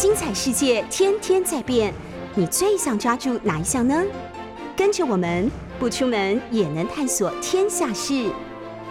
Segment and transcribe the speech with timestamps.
[0.00, 1.92] 精彩世界天天在变，
[2.36, 4.00] 你最想抓住哪一项呢？
[4.76, 8.32] 跟着我们不出门也能探索天下事，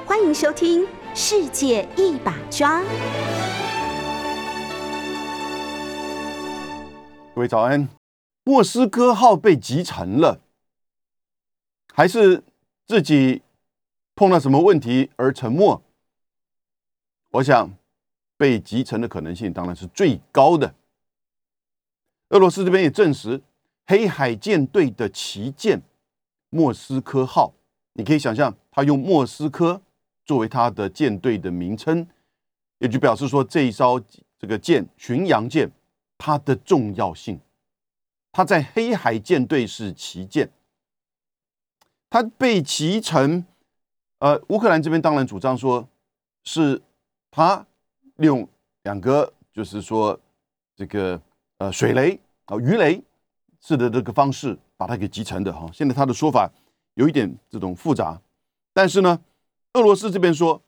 [0.05, 0.81] 欢迎收听
[1.15, 2.81] 《世界一把抓》。
[7.33, 7.87] 各位早安，
[8.43, 10.41] 莫斯科号被击沉了，
[11.93, 12.43] 还是
[12.85, 13.43] 自己
[14.13, 15.81] 碰到什么问题而沉没？
[17.31, 17.71] 我想
[18.35, 20.75] 被击沉的可能性当然是最高的。
[22.29, 23.41] 俄罗斯这边也证实，
[23.85, 25.81] 黑海舰队的旗舰
[26.49, 27.53] “莫斯科号”，
[27.93, 29.81] 你可以想象，它用莫斯科
[30.25, 32.07] 作为它的舰队的名称，
[32.79, 34.01] 也就表示说这一艘
[34.37, 35.71] 这个舰巡洋舰
[36.17, 37.39] 它的重要性。
[38.31, 40.51] 它在黑海舰队是旗舰，
[42.09, 43.45] 它被骑成，
[44.19, 45.87] 呃，乌克兰这边当然主张说
[46.43, 46.81] 是。
[47.29, 47.63] 他
[48.15, 48.47] 利用
[48.83, 50.19] 两个，就是说
[50.75, 51.21] 这个
[51.57, 53.01] 呃水雷啊鱼雷
[53.59, 55.69] 式的这个方式把它给集成的哈。
[55.73, 56.51] 现在他的说法
[56.93, 58.21] 有一点这种复杂，
[58.73, 59.19] 但是呢，
[59.73, 60.61] 俄罗斯这边说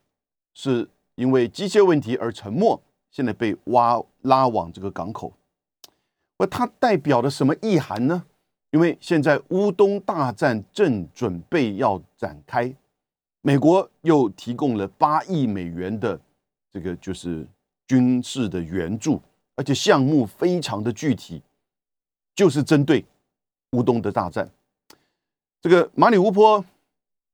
[0.54, 5.34] 是因为机械问题而沉没，现在被挖拉往这个港口。
[6.38, 8.23] 而它代表的什么意涵呢？
[8.72, 12.73] 因为现在乌东大战正准备要展开，
[13.42, 16.20] 美国又提供了八亿美元的。
[16.72, 17.48] 这个就是
[17.88, 19.20] 军事的援助，
[19.60, 21.42] 而且项目非常的具体，
[22.34, 23.04] 就是针对
[23.72, 24.50] 乌东的大战。
[25.60, 26.64] 这个马里乌波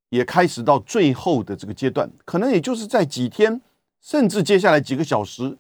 [0.10, 3.62] 也开始到最后的这个阶段，可能也就是在几天，
[4.02, 5.56] 甚至接下来几个小时，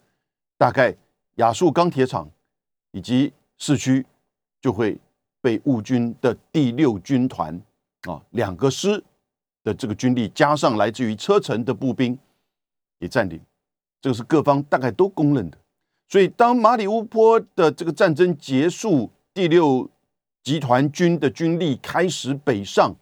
[0.57, 0.95] 大概
[1.35, 2.27] 亚速钢铁厂
[2.93, 4.03] 以及市区
[4.59, 4.99] 就会
[5.41, 7.61] 被乌军的第六军团
[8.07, 9.03] 啊两个师
[9.63, 12.17] 的这个军力，加上来自于车臣的步兵
[12.99, 13.39] 给占领。
[14.01, 15.57] 这个是各方大概都公认的，
[16.07, 19.89] 所以当马里乌波的这个战争结束，第六
[20.43, 22.95] 集团军的军力开始北上，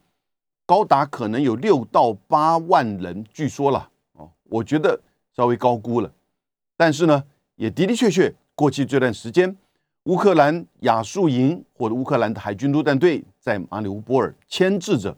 [0.65, 4.99] 高达可能有六到八万人，据说了哦，我觉得
[5.35, 6.11] 稍微高估了，
[6.77, 7.23] 但是呢，
[7.55, 9.55] 也的的确确，过去这段时间，
[10.03, 15.15] 乌克兰亚速营或者乌克兰的海军陆战队在马里乌波尔牵制着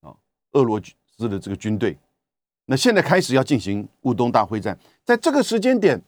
[0.00, 0.14] 啊
[0.52, 0.78] 俄罗
[1.16, 1.96] 斯的这个军队。
[2.66, 6.00] 那现在开始要进行乌东大会战，在这个时间点，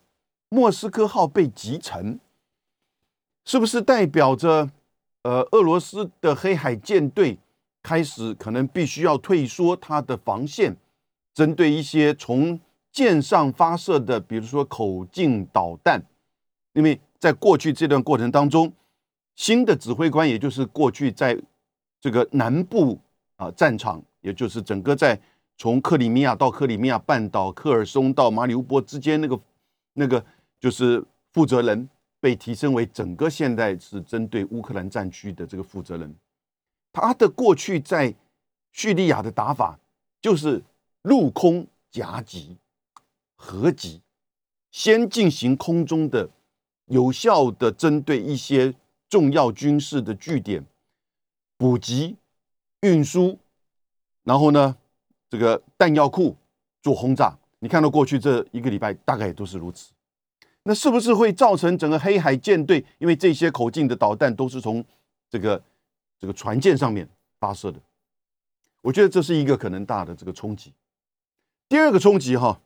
[0.49, 2.19] 莫斯科号被击沉，
[3.45, 4.71] 是不是代表着
[5.23, 7.39] 呃俄罗斯的黑海舰队
[7.83, 10.77] 开始可能必须要退缩它的防线，
[11.35, 12.59] 针对一些从
[12.93, 16.03] 舰上发射的，比如说口径导弹，
[16.73, 18.73] 因为在过去这段过程当中，
[19.35, 21.37] 新的指挥官也就是过去在
[22.01, 23.01] 这个南部
[23.37, 25.21] 啊战场，也就是整个在。
[25.59, 29.41] 从克里米亚到克里米亚半岛、科尔松到马里乌波之间，那个
[29.95, 30.23] 那个
[30.59, 31.89] 就是负责人
[32.21, 36.15] 被提升为整个现在是针对乌克兰战区的这个负责人。
[36.93, 38.15] 他的过去在
[38.73, 39.79] 叙利亚的打法
[40.21, 40.63] 就是
[41.03, 42.57] 陆空夹击、
[43.35, 44.01] 合击，
[44.71, 46.31] 先进行空中的
[46.87, 48.75] 有效的针对一些
[49.09, 50.65] 重要军事的据点
[51.57, 52.17] 补给、
[52.81, 53.39] 运输，
[54.25, 54.77] 然后呢？
[55.29, 56.37] 这个弹药库
[56.81, 59.93] 做轰炸，你看到过去这一个礼拜大概也都是如此。
[60.67, 62.85] 那是不是会造成整个黑海舰队？
[62.99, 64.85] 因为这些口径的导弹都是从
[65.31, 65.63] 这个
[66.19, 67.79] 这个船舰上面发射的，
[68.83, 70.73] 我觉得这是一个可能大的这个冲击。
[71.69, 72.61] 第二个冲击哈，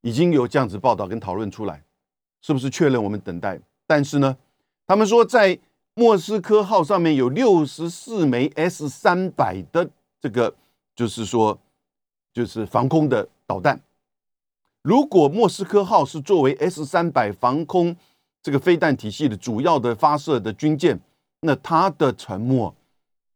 [0.00, 1.82] 已经有这样子报道跟讨论出来，
[2.40, 3.60] 是不是确认我们等待？
[3.86, 4.36] 但是呢，
[4.86, 5.58] 他们说在
[5.94, 10.54] 莫斯科号上面有六十四枚 S 三百的这个。
[10.96, 11.60] 就是说，
[12.32, 13.78] 就是防空的导弹。
[14.86, 17.96] 如果莫斯科号是作为 S 三百防空
[18.40, 21.00] 这个飞弹体系的主要的发射的军舰，
[21.40, 22.72] 那它的沉没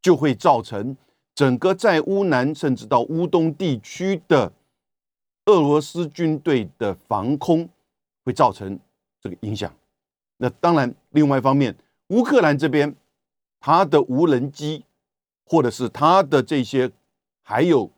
[0.00, 0.96] 就会造成
[1.34, 4.52] 整个在乌南甚至到乌东地区的
[5.46, 7.68] 俄罗斯军队的防空
[8.24, 8.78] 会造成
[9.20, 9.74] 这个影响。
[10.36, 11.74] 那当然，另外一方面，
[12.10, 12.94] 乌克兰这边
[13.58, 14.84] 它的无人机
[15.44, 16.92] 或者是它的这些。
[17.42, 17.90] 还有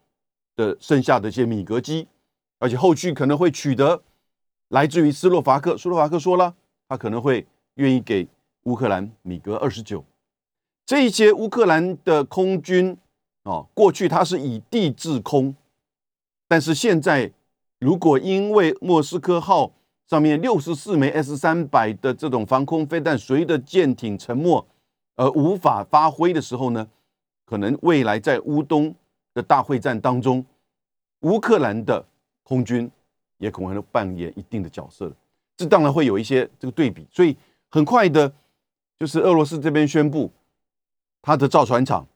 [0.56, 2.08] 的剩下的一些米格机，
[2.62, 4.04] 而且后续可能会取得
[4.68, 5.76] 来自于斯洛伐克。
[5.76, 6.54] 斯洛伐克说了，
[6.88, 7.44] 他可能会
[7.74, 8.28] 愿意给
[8.62, 10.04] 乌克兰米格二十九。
[10.86, 12.96] 这一些乌克兰的空军
[13.42, 15.56] 啊，过去它是以地制空，
[16.46, 17.32] 但是现在
[17.80, 19.72] 如果因为莫斯科号
[20.06, 24.64] 上面六十四枚 S 三百的这种防空飞弹随着舰艇沉没
[25.16, 26.88] 而无法发挥的时候呢，
[27.44, 28.94] 可能未来在乌东。
[29.34, 30.44] 的大会战当中，
[31.20, 32.04] 乌克兰的
[32.52, 32.90] 空军
[33.38, 35.10] 也可能扮演一定的角色
[35.56, 37.34] 这当然会有一些这个对比，所以
[37.70, 38.30] 很快的，
[38.98, 40.30] 就是俄罗斯这边宣布，
[41.22, 42.06] 他的造船厂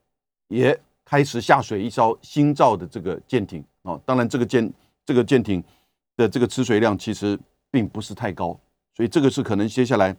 [0.49, 4.71] 也开始下水一艘新造的这个舰艇啊，当然这个舰
[5.07, 5.65] 这个舰艇
[6.19, 7.39] 的这个吃水量其实
[7.71, 8.49] 并不是太高，
[8.95, 10.15] 所以这个是可能接下来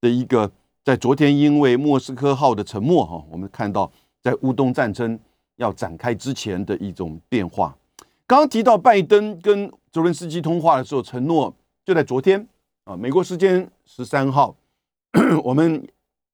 [0.00, 0.50] 的一个，
[0.82, 3.88] 在昨天因为莫斯科号的沉没哈，我们看到
[4.20, 5.16] 在乌东战争
[5.54, 7.76] 要展开之前的一种变化。
[8.32, 12.48] 刚刚提到拜登跟泽伦斯基通话的时候承诺，就在昨天
[12.84, 14.56] 啊，美国时间十三号，
[15.44, 15.86] 我们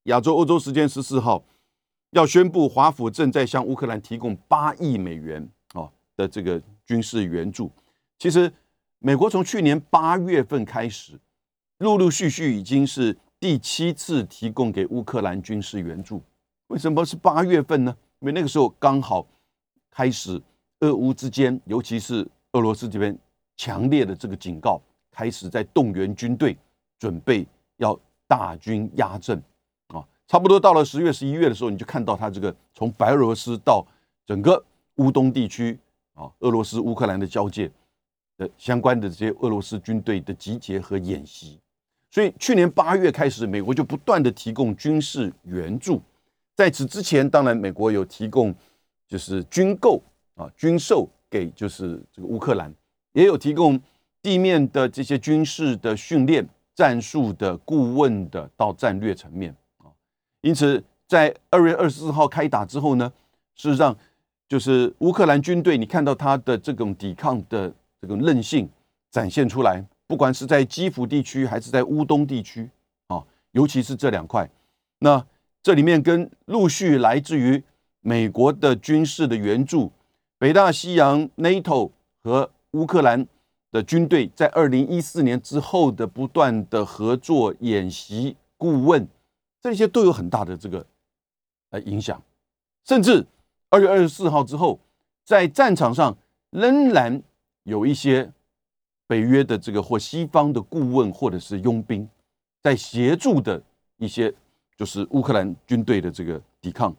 [0.04, 1.42] 亚洲欧洲时间十四号，
[2.12, 7.68] 要宣布华府正在向乌克兰提供八亿美元啊的这个军事援助。
[8.16, 8.52] 其实，
[9.00, 11.18] 美国从去年八月份开始，
[11.78, 16.22] 陆陆续续已经是第七次提供给乌克兰军事援助。
[16.68, 17.96] 为什么是八月份呢？
[18.20, 19.26] 因为那个时候刚好
[19.90, 20.40] 开始。
[20.80, 23.16] 俄乌之间，尤其是俄罗斯这边
[23.56, 24.80] 强烈的这个警告，
[25.10, 26.56] 开始在动员军队，
[26.98, 27.46] 准备
[27.78, 27.98] 要
[28.28, 29.42] 大军压阵
[29.88, 30.06] 啊！
[30.28, 33.84] 差不多到了十月、十一月的时候，你就看到他这个从白俄罗斯到
[34.24, 34.64] 整个
[34.96, 35.76] 乌东地区
[36.14, 37.68] 啊，俄罗斯乌克兰的交界
[38.36, 41.58] 的相关的这些俄罗斯军队的集结和演习。
[42.10, 46.00] 所以去年八月开始，美国就不断的提供军事援助。
[46.54, 48.54] 在此之前，当然美国有提供
[49.08, 50.00] 就是军购。
[50.38, 52.72] 啊，军售给就是这个乌克兰，
[53.12, 53.78] 也有提供
[54.22, 59.90] 地面的这些军事的训练、战术的顾问的到战略层面啊。
[60.42, 63.12] 因此，在二月二十四号开打之后呢，
[63.56, 63.96] 事实上
[64.48, 68.70] 就是乌克兰军队，你看到他的这种抵抗的这种韧性
[69.10, 72.70] 展现出来，不管是在基辅地区还是在乌东地区
[73.08, 74.48] 啊，尤其是这两块，
[75.00, 75.26] 那
[75.64, 77.60] 这里面跟陆续来自于
[78.02, 79.90] 美国的军事的援助。
[80.38, 81.90] 北大西洋 NATO
[82.22, 83.26] 和乌克兰
[83.72, 89.08] 的军队在二零一四年之后的不断的合作演习、顾问，
[89.60, 90.86] 这些都有很大的这个
[91.70, 92.22] 呃影响。
[92.84, 93.26] 甚至
[93.68, 94.78] 二月二十四号之后，
[95.24, 96.16] 在战场上
[96.50, 97.20] 仍然
[97.64, 98.32] 有一些
[99.08, 102.08] 北约的这个或西方的顾问或者是佣兵，
[102.62, 103.60] 在协助的
[103.96, 104.32] 一些
[104.76, 106.94] 就是乌克兰军队的这个抵抗。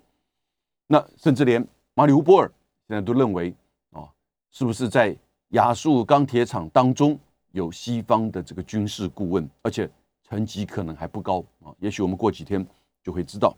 [0.88, 2.52] 那甚至连马里乌波尔。
[2.90, 3.54] 现在都认为
[3.92, 4.10] 啊，
[4.50, 5.16] 是不是在
[5.50, 7.18] 亚速钢铁厂当中
[7.52, 9.88] 有西方的这个军事顾问，而且
[10.24, 11.70] 层级可能还不高啊？
[11.78, 12.66] 也许我们过几天
[13.04, 13.56] 就会知道。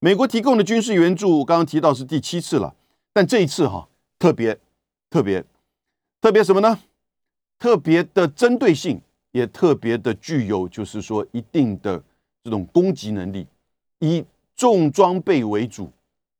[0.00, 2.74] 美国提供的军事援助，刚刚提到是第七次了，
[3.12, 3.88] 但这一次哈，
[4.18, 4.58] 特别
[5.08, 5.44] 特别
[6.20, 6.80] 特别什么呢？
[7.56, 9.00] 特别的针对性，
[9.30, 12.02] 也特别的具有，就是说一定的
[12.42, 13.46] 这种攻击能力，
[14.00, 14.24] 以
[14.56, 15.88] 重装备为主，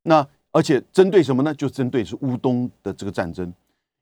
[0.01, 0.27] 那。
[0.53, 1.51] 而且针对什么呢？
[1.55, 3.51] 就针对是乌东的这个战争，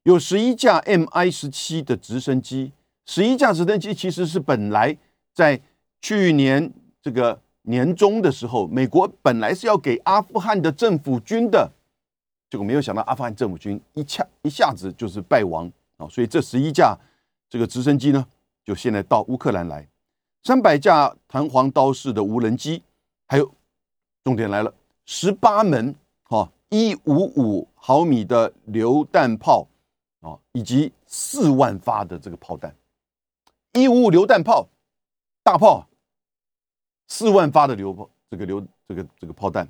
[0.04, 2.74] 有十一架 M I 十七的直升机，
[3.06, 4.98] 十一架直升机其实是本来
[5.34, 5.62] 在
[6.02, 6.70] 去年
[7.02, 11.72] 这个年中的时候，美国本来是要给阿富汗的政府军的，
[12.50, 16.98] 结果没有想到阿富汗政府军一下一下子就是败亡啊，所以这十一架
[17.50, 18.28] 这个直升机呢，
[18.66, 19.88] 就现在到乌克兰来，
[20.44, 22.84] 三百架弹簧刀式的无人机，
[23.30, 23.50] 还有
[24.26, 24.74] 重点来了，
[25.06, 25.96] 十八门。
[26.32, 29.68] 哦，一五五毫米的榴弹炮，
[30.22, 32.74] 啊，以及四万发的这个炮弹，
[33.74, 34.70] 一五五榴弹炮，
[35.44, 35.86] 大炮，
[37.10, 39.68] 四万发的榴炮，这个榴这个这个炮弹，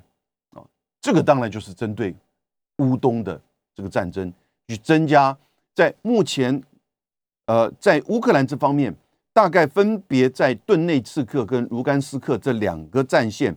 [0.50, 0.62] 啊，
[1.00, 2.14] 这个当然就是针对
[2.78, 3.40] 乌东的
[3.74, 4.32] 这个战争，
[4.68, 5.36] 去增加
[5.74, 6.62] 在目前，
[7.46, 8.94] 呃，在乌克兰这方面，
[9.32, 13.56] 大概分别在顿内刺克跟卢甘斯克这两个战线。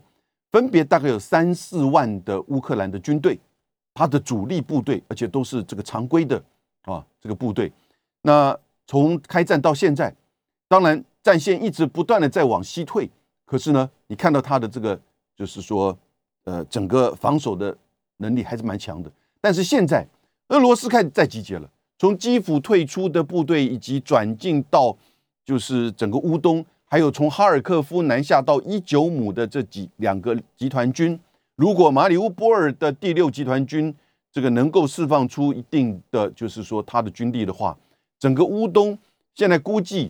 [0.56, 3.38] 分别大概有三四万的乌克兰的军队，
[3.94, 6.42] 他的主力部队，而且都是这个常规的
[6.84, 7.70] 啊，这个部队。
[8.22, 8.58] 那
[8.88, 10.16] 从开战到现在，
[10.70, 13.12] 当然战线一直不断的在往西退，
[13.44, 14.98] 可是呢，你看到他的这个
[15.36, 15.98] 就是说，
[16.46, 17.78] 呃，整个防守的
[18.20, 19.12] 能力还是蛮强的。
[19.42, 20.08] 但是现在
[20.48, 24.96] 俄罗斯开始在集结了，从基辅退出的部队以及转进到
[25.44, 26.66] 就是整个乌东。
[26.96, 31.20] 还有从哈尔科夫南下到伊久姆的这几两个集团军，
[31.58, 33.94] 如果马里乌波尔的第六集团军
[34.32, 37.78] 这个能够释放出一定的，就是说他的军力的话，
[38.18, 38.98] 整个乌东
[39.34, 40.10] 现在估计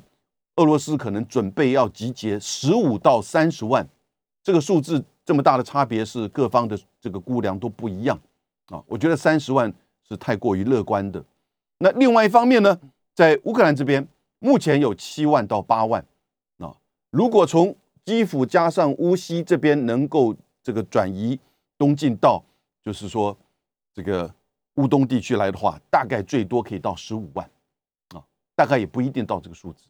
[0.57, 3.89] 俄罗斯可能准备要集结十五到三十万，
[4.43, 8.15] 这个数字这么大的差别是各方的这个估量都不一样
[8.67, 9.73] 啊，我觉得三十万
[10.07, 11.25] 是太过于乐观的。
[11.79, 12.79] 那另外一方面呢，
[13.15, 16.05] 在乌克兰这边目前有七万到八万。
[17.15, 21.39] 如果从基辅加上乌西这边能够这个转移
[21.77, 22.43] 东进到，
[22.83, 23.37] 就是说
[23.93, 24.35] 这个
[24.73, 27.49] 乌东地区来的话，大概最多可以到十五万，
[28.09, 28.21] 啊，
[28.53, 29.85] 大概也不一定到这个数字。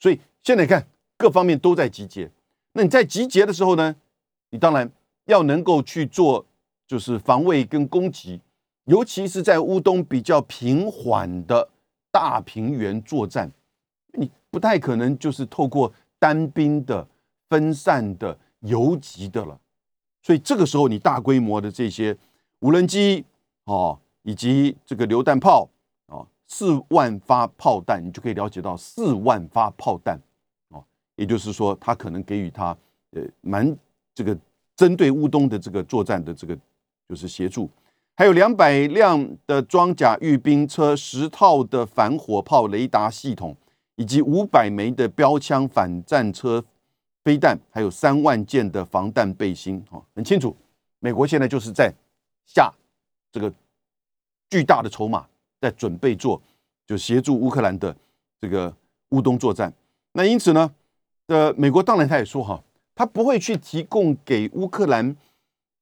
[0.00, 2.30] 所以现在看各方面都在集结。
[2.72, 3.94] 那你在集结的时候呢，
[4.48, 4.90] 你当然
[5.26, 6.46] 要能够去做，
[6.86, 8.40] 就是防卫跟攻击，
[8.84, 11.68] 尤其是在乌东比较平缓的
[12.10, 13.52] 大平原作战，
[14.14, 17.06] 你不太可能就是透过单兵的、
[17.48, 19.58] 分散的、游击的了。
[20.22, 22.16] 所以这个时候，你大规模的这些
[22.60, 23.24] 无人机
[23.64, 25.68] 哦，以及这个榴弹炮
[26.06, 30.20] 啊，四万发炮弹，你就可以了解到四万发炮弹
[30.70, 30.82] 哦，
[31.14, 32.76] 也就是说，他可能给予他
[33.12, 33.76] 呃蛮
[34.14, 34.36] 这个
[34.74, 36.58] 针对乌东的这个作战的这个
[37.08, 37.70] 就是协助，
[38.16, 43.56] 还有两百辆的装甲运兵车，十套的反火炮雷达系统，
[43.96, 46.64] 以及五百枚的标枪反战车。
[47.24, 50.56] 飞弹还有三万件的防弹背心，哦，很清楚，
[51.00, 51.92] 美国现在就是在
[52.44, 52.72] 下
[53.32, 53.52] 这个
[54.48, 55.26] 巨大的筹码，
[55.60, 56.40] 在准备做，
[56.86, 57.96] 就协助乌克兰的
[58.40, 58.72] 这个
[59.08, 59.74] 乌东作战。
[60.12, 60.72] 那因此呢，
[61.26, 62.62] 呃，美国当然他也说哈，
[62.94, 65.16] 他不会去提供给乌克兰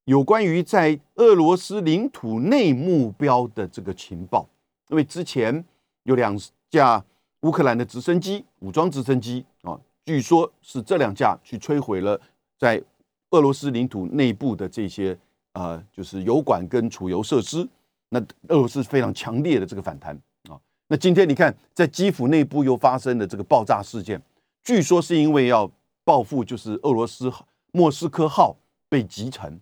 [0.06, 4.49] 有关于在俄罗斯领土内目标的这个情报，
[4.88, 5.62] 因为之前
[6.04, 6.35] 有两
[6.71, 7.04] 架
[7.44, 9.78] 乌克兰的直升机，武装直升机啊。
[10.06, 12.18] 据说是这两架去摧毁了
[12.58, 12.82] 在
[13.30, 15.16] 俄罗斯领土内部的这些
[15.52, 17.66] 呃，就是油管跟储油设施。
[18.08, 20.58] 那俄罗斯非常强烈的这个反弹啊。
[20.88, 24.20] 那今天你看，在基辅内部又发生了这个爆炸事件，
[24.62, 25.70] 据说是因为要
[26.02, 27.30] 报复，就是俄罗斯
[27.72, 28.56] 莫斯科号
[28.88, 29.60] 被击沉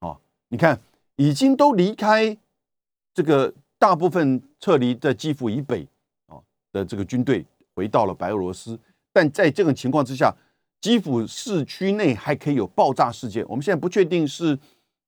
[0.00, 0.18] 啊。
[0.48, 0.78] 你看，
[1.16, 2.36] 已经都离开
[3.14, 5.86] 这个大部分撤离在基辅以北
[6.72, 8.78] 的这个军队，回到了白俄罗斯。
[9.12, 10.34] 但在这种情况之下，
[10.80, 13.44] 基辅市区内还可以有爆炸事件。
[13.48, 14.58] 我们现在不确定是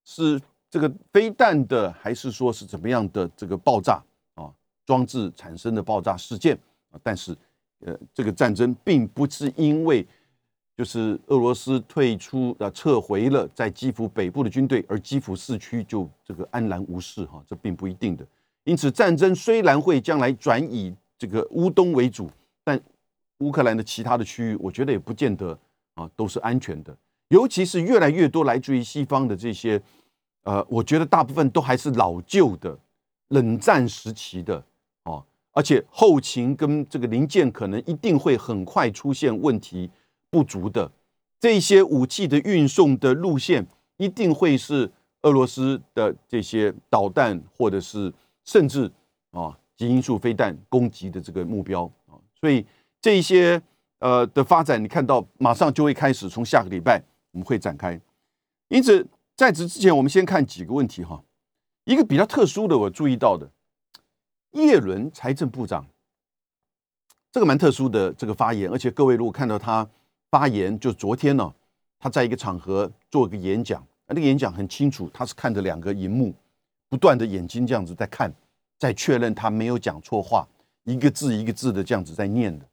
[0.05, 0.41] 是
[0.71, 4.03] 这个飞弹的，还是说是怎么样的这个爆炸
[4.35, 4.53] 啊
[4.85, 6.55] 装置产生的爆炸事件
[6.91, 7.01] 啊。
[7.03, 7.35] 但是，
[7.81, 10.07] 呃，这个战争并不是因为
[10.77, 18.27] 就是俄罗斯退出啊撤回了在基辅北部的军队，而基辅市区就这个安然无事哈，这并不一定的。
[18.65, 22.31] 因此，战争虽然会将来转以这个乌东为主，
[22.63, 22.79] 但
[23.39, 25.59] 乌克兰的其他的区域，我觉得也不见得
[25.95, 26.95] 啊都是安全的，
[27.29, 29.81] 尤其是越来越多来自于西方的这些，
[30.43, 32.79] 呃，我觉得大部分都还是老旧的
[33.29, 34.63] 冷战时期的
[35.05, 39.91] 哦，而且后勤跟这个零件可能一定会很快出现问题
[40.29, 40.93] 不足的，
[41.41, 43.67] 这些武器的运送的路线
[43.97, 48.13] 一定会是俄罗斯的这些导弹或者是
[48.45, 48.93] 甚至
[49.31, 52.65] 啊基因素飞弹攻击的这个目标啊，所以。
[53.05, 53.61] 这一些
[53.99, 57.03] 呃的发展，你看到马上就会开始，从下个礼拜
[57.33, 58.01] 我们会展开。
[58.69, 61.23] 因此，在此之前，我们先看几个问题哈。
[61.85, 63.47] 一个比较特殊的，我注意到的，
[64.53, 65.87] 叶伦财政部长，
[67.31, 69.87] 这个蛮特殊的这个发言，而且各位如果看到他
[70.31, 71.55] 发言，就昨天呢，
[71.99, 76.35] 他在一个场合做一个演讲，那个演讲很清楚，他是看着两个荧幕，
[76.89, 78.33] 不断的眼睛这样子在看，
[78.85, 80.47] 在确认他没有讲错话，
[80.85, 82.67] 一个字一个字的这样子在念的。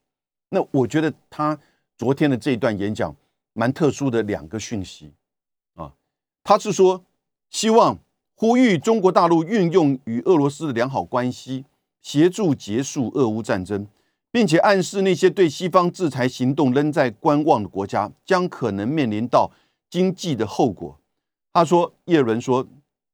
[0.50, 1.58] 那我觉得他
[1.98, 3.16] 昨天的这一段演讲
[3.54, 5.14] 蛮特殊的两个讯息
[5.76, 5.94] 啊，
[6.44, 7.02] 他是说
[7.50, 7.98] 希望
[8.36, 11.64] 呼吁中国大陆运用与俄罗斯的良好关系，
[12.02, 13.88] 协助结束俄乌战争，
[14.34, 19.50] 并且暗示那些对西方制裁行动仍在观望的国家将可能面临到
[19.90, 21.00] 经济的后果。
[21.54, 22.68] 他说，叶伦说，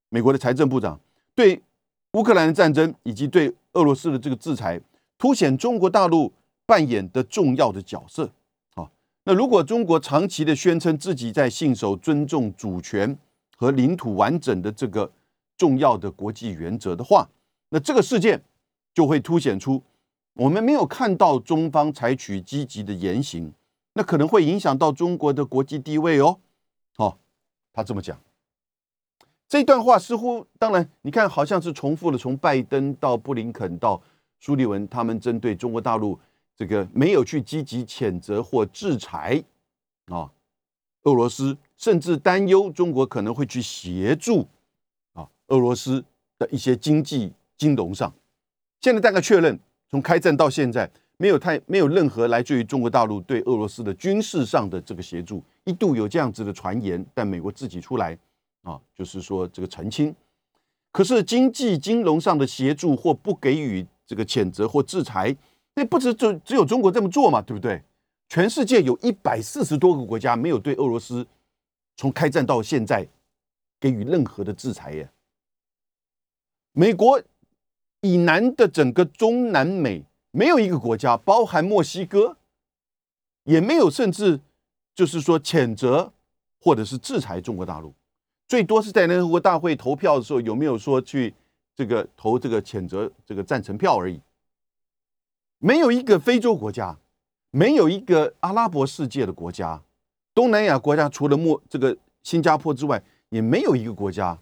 [0.10, 1.00] 美国的财政部长
[1.36, 1.62] 对
[2.14, 4.80] 乌克兰的战争以及对俄罗斯的这个制裁，
[5.18, 6.34] 凸显中国大陆。
[6.70, 8.30] 扮演的重要的角色，
[8.74, 8.92] 啊，
[9.24, 13.18] 那如果中国长期的宣称自己在信守尊重主权
[13.56, 15.10] 和领土完整的这个
[15.58, 17.30] 重要的国际原则的话，
[17.70, 18.44] 那这个事件
[18.94, 19.82] 就会凸显出
[20.34, 23.54] 我们没有看到中方采取积极的言行，
[23.94, 26.38] 那可能会影响到中国的国际地位哦。
[26.98, 27.18] 好，
[27.72, 28.20] 他这么讲，
[29.48, 34.02] 这段话似乎当然你看好像是重复了从拜登到布林肯到
[34.40, 36.20] 苏利文他们针对中国大陆。
[36.60, 39.44] 这个没有去积极谴责或制裁
[40.08, 40.28] 啊，
[41.04, 44.48] 俄罗斯甚至担忧中国可能会去协助
[45.14, 46.04] 啊俄罗斯
[46.40, 48.12] 的一些经济金融上。
[48.82, 49.60] 现在大概确认，
[49.92, 58.18] 从开战到现在没有太没有任何来自于中国大陆对俄罗斯的军事上的这个协助，一度有这样子的传言，但美国自己出来
[58.70, 60.14] 啊，就是说这个澄清。
[60.92, 65.36] 可是经济金融上的协助或不给予这个谴责或制裁。
[65.76, 67.84] 那不止就只有中国这么做嘛，对不对？
[68.30, 71.26] 全世界有一百四十多个国家没有对俄罗斯
[71.96, 73.08] 从开战到现在
[73.80, 75.08] 给予任何的制裁耶。
[76.72, 77.22] 美国
[78.02, 82.38] 以南的整个中南美没有一个国家，包含墨西哥，
[83.44, 84.40] 也没有甚至
[84.96, 86.12] 就是说谴责
[86.60, 87.94] 或者是制裁中国大陆，
[88.48, 91.34] 最多是在联合国大会投票的时候有没有说去
[91.76, 94.22] 这个投这个谴责这个赞成票而已。
[95.60, 96.98] 没有一个非洲国家，
[97.52, 99.82] 没有一个阿拉伯世界的国家，
[100.34, 104.40] 东南亚国家除了莫这个新加坡之外，也没有一个国家，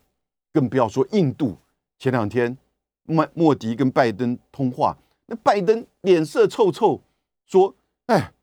[0.53, 1.57] 更不要说印度。
[1.97, 2.55] 前两天
[3.03, 4.97] 莫莫迪跟拜登通话，
[5.27, 7.01] 那拜登脸色臭臭，
[7.45, 7.74] 说
[8.07, 8.33] ：“哎，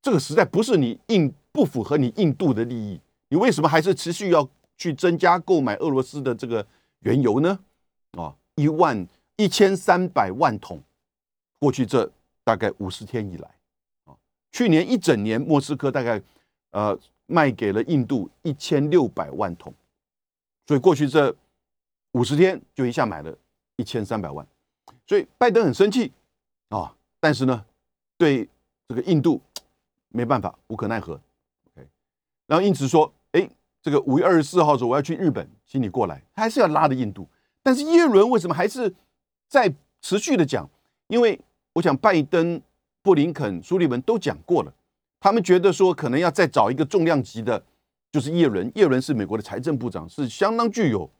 [0.00, 4.48] 这个实在不是你印不符合你印度的利益，你为什么还是持续要
[4.80, 6.66] 去增加购买俄罗斯的这个
[7.00, 7.60] 原油呢？
[8.18, 9.06] 啊，一万
[9.36, 10.82] 一千三百万桶，
[11.60, 12.10] 过去这。”
[12.42, 13.48] 大概五十天以来，
[14.06, 14.16] 啊，
[14.50, 16.20] 去年一整年，莫斯科大概
[16.70, 19.72] 呃卖给了印度一千六百万桶，
[20.66, 21.32] 所以过去这
[22.12, 23.36] 五十天就一下买了
[23.76, 24.44] 一千三百万，
[25.06, 26.10] 所以拜登很生气。
[26.70, 27.64] 啊，但是呢，
[28.16, 28.48] 对
[28.88, 29.40] 这个印度
[30.08, 31.12] 没办法，无可奈何
[31.66, 31.86] ，OK，
[32.46, 33.12] 然后因此说，
[33.82, 37.26] 这个五月二十四号的时候我要去日本，请你过来，他还是要拉着印度，
[37.62, 38.94] 但是耶伦为什么还是
[39.48, 39.72] 在
[40.02, 40.68] 持续的讲？
[41.08, 41.38] 因为
[41.72, 42.60] 我想，拜登、
[43.02, 44.72] 布林肯、苏利文都讲过了，
[45.18, 47.62] 他们觉得说可能要再找一个重量级的，
[48.12, 48.70] 就是叶伦。
[48.74, 51.10] 叶伦是美国的财政部长，是相当具有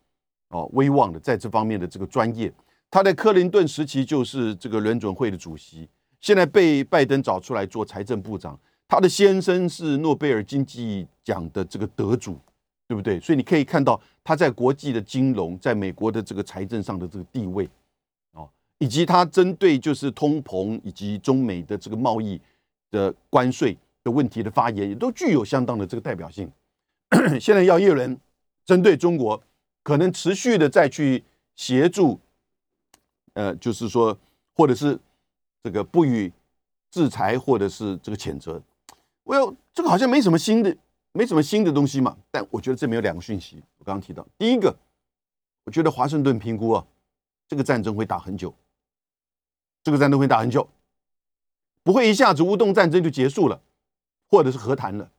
[0.49, 2.52] 哦威望的，在这方面的这个专业。
[2.90, 5.88] 他在克林顿时期就是这个联准会的主席，
[6.21, 8.59] 现在被拜登找出来做财政部长。
[8.88, 12.37] 他的先生是诺贝尔经济奖的这个得主，
[12.90, 13.20] 对不对？
[13.20, 17.64] 所以你可以看到他在国际的金融，在美国的这个财政上的这个地位。
[18.32, 22.40] 哦以及他针对就是通膨以及中美的这个贸易
[22.90, 26.50] 的关税的问题的发言，也都具有相当的这个代表性。
[27.40, 28.18] 现在要叶伦
[28.64, 29.40] 针对中国，
[29.85, 31.23] 可能持续的再去
[31.54, 32.18] 协助，
[33.35, 34.18] 呃，就是说，
[34.54, 34.99] 或者是
[35.62, 36.32] 这个不予
[36.90, 38.61] 制裁，或者是这个谴责。
[39.23, 40.76] 我有这个好像没什么新的，
[41.12, 42.16] 没什么新的东西嘛。
[42.31, 44.75] 但我觉得这边有两个讯息，我刚刚提到，第一个，
[45.64, 46.87] 我觉得华盛顿评估啊，
[47.49, 48.55] 这个战争会打很久。
[49.83, 50.68] 这个战争会打很久，
[51.83, 53.62] 不会一下子乌东战争就结束了，
[54.29, 55.11] 或者是和谈了。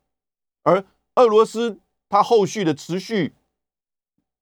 [0.61, 3.33] 而俄罗斯它后续的持续，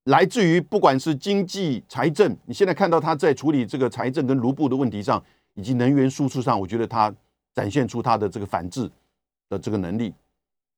[0.04, 7.16] 来自于不管是经济、财政，你现在看到它在处理这个财政跟卢布的问题上，以及能源输出上，我觉得它
[7.54, 8.92] 展现出它的这个反制
[9.48, 10.14] 的这个能力。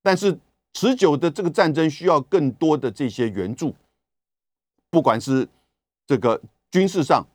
[0.03, 0.37] 但是
[0.73, 3.75] 持久的这个战争需要更多的这些援助，
[4.89, 5.47] 不管是
[6.07, 7.25] 这个军事上、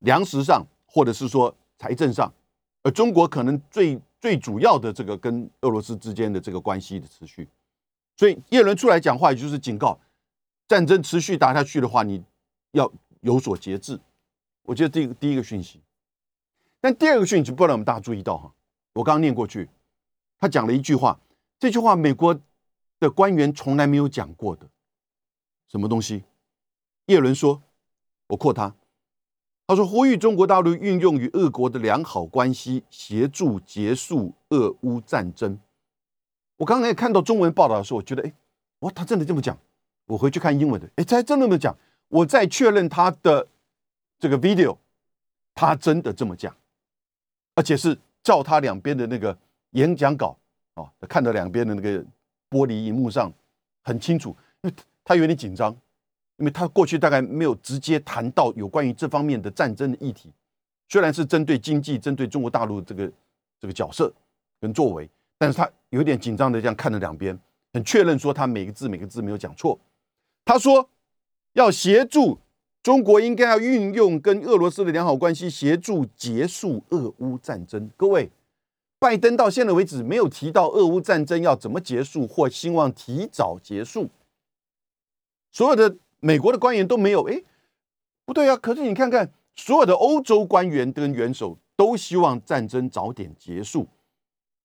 [0.00, 0.66] 粮食上。
[0.90, 2.32] 或者是说财政上，
[2.82, 7.46] 而中国可能最最主要的这个跟俄罗斯之间的这个关系的持续，
[8.16, 10.00] 所以叶伦出来讲话，也就是警告，
[10.66, 12.24] 战争持续打下去的话，你
[12.72, 14.00] 要有所节制。
[14.62, 15.78] 我觉得这个第一个讯息，
[16.80, 18.50] 但第二个讯息不让我们大家注意到哈，
[18.94, 19.68] 我刚刚念过去，
[20.38, 21.20] 他讲了一句话，
[21.58, 22.40] 这句话美国
[23.00, 24.66] 的官员从来没有讲过的，
[25.68, 26.24] 什么东西？
[27.06, 27.62] 叶伦说，
[28.28, 28.74] 我扩他。
[29.66, 35.58] 他说：“呼吁中国大陆运用与俄国的良好关系，协助结束俄乌战争。”
[36.56, 38.32] 我刚才看到中文报道的时候，我觉得，哎，
[38.78, 39.58] 哇，他真的这么讲？
[40.06, 41.76] 我回去看英文的，哎，他真的这么讲？
[42.08, 43.46] 我再确认他的
[44.18, 44.78] 这个 video，
[45.54, 46.56] 他真的这么讲，
[47.54, 49.36] 而且是照他两边的那个
[49.72, 50.34] 演讲稿
[50.72, 52.02] 啊，看到两边的那个
[52.50, 53.32] 玻璃荧幕上
[53.82, 55.76] 很清楚，因为他有点紧张。
[56.40, 60.30] 因为他过去大概没有直接谈到有关于这方面的战争的议题，
[60.88, 63.10] 虽然是针对经济、针对中国大陆这个
[63.58, 64.14] 这个角色
[64.60, 67.36] 跟作为，但是他有点紧张的这样看着两边，
[67.72, 69.76] 很确认说他每个字每个字没有讲错。
[70.44, 70.88] 他说
[71.54, 72.38] 要协助
[72.84, 77.90] 中国，应该要运用跟俄罗斯的良好关系，协助结束俄乌战争。
[77.96, 78.30] 各位，
[78.98, 84.08] 拜登到现在为止没有提到俄乌战争要怎么结束，或希望提早结束，
[85.50, 85.96] 所有的。
[86.20, 87.44] 美国的官员都没有，哎，
[88.24, 88.56] 不对啊！
[88.56, 93.86] 可是你看看，所有的欧洲官员跟元首都希望战争早点结束，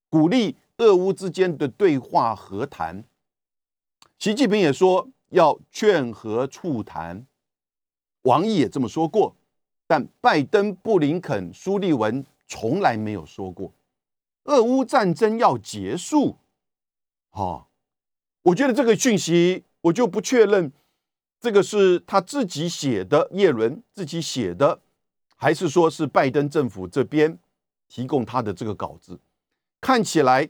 [0.09, 3.03] 鼓励俄乌之间的对话和谈。
[4.17, 7.23] 习近平也说要劝和促谈，
[8.23, 9.35] 王毅也这么说过，
[9.85, 13.71] 但拜登、布林肯、苏利文从来没有说过
[14.45, 16.37] 俄乌战争要结束。
[17.29, 17.69] 好，
[18.43, 20.71] 我觉得这个讯息我就不确认。
[21.39, 24.79] 这个是他自己写的，叶伦自己写的，
[25.35, 27.37] 还是说是拜登政府这边
[27.89, 29.19] 提供他的这个稿子？
[29.81, 30.47] 看起来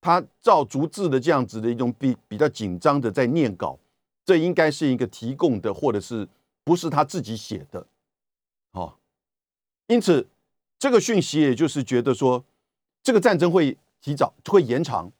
[0.00, 3.78] 他照逐字的这样子的一种比比较紧张的在念稿，
[4.24, 6.26] 这应该是一个提供的，或者是
[6.64, 7.86] 不是他自己写的？
[8.70, 8.96] 哦，
[9.88, 10.26] 因此
[10.78, 12.42] 这个讯息也就是觉得说，
[13.02, 15.10] 这个战争会提早会延长。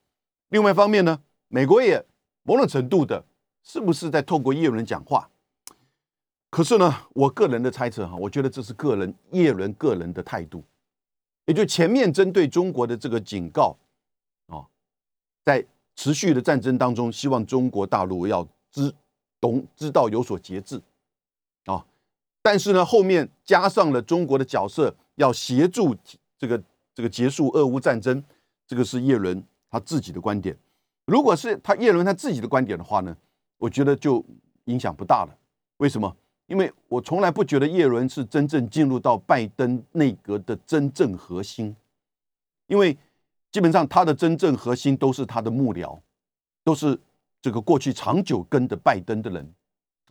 [0.48, 2.04] 另外一方面呢，美国也
[2.42, 3.24] 某种程度的，
[3.62, 5.30] 是不是在透过叶伦讲话？
[6.50, 10.64] 可是呢，我个人的猜测哈，我觉得这是个人叶伦个人的态度，
[11.46, 13.76] 也就前面针对中国的这个警告
[14.48, 14.66] 啊，
[15.44, 15.64] 在
[15.94, 18.92] 持续的战争当中，希望中国大陆要知
[19.40, 20.82] 懂知道有所节制
[21.66, 21.86] 啊，
[22.42, 25.96] 但是呢，后面加上了中国的角色，要协助
[26.36, 26.60] 这个
[27.00, 28.22] 这个结束俄乌战争，
[28.66, 30.54] 这个是叶伦他自己的观点。
[31.06, 33.16] 如果是他叶伦他自己的观点的话呢，
[33.56, 34.22] 我觉得就
[34.66, 35.34] 影响不大了。
[35.78, 36.14] 为什么？
[36.46, 41.74] 因为我从来不觉得叶伦是真正进入到拜登内阁的真正核心，
[42.66, 42.94] 因为
[43.50, 45.98] 基本上他的真正核心都是他的幕僚，
[46.62, 47.00] 都是
[47.40, 49.54] 这个过去长久跟的拜登的人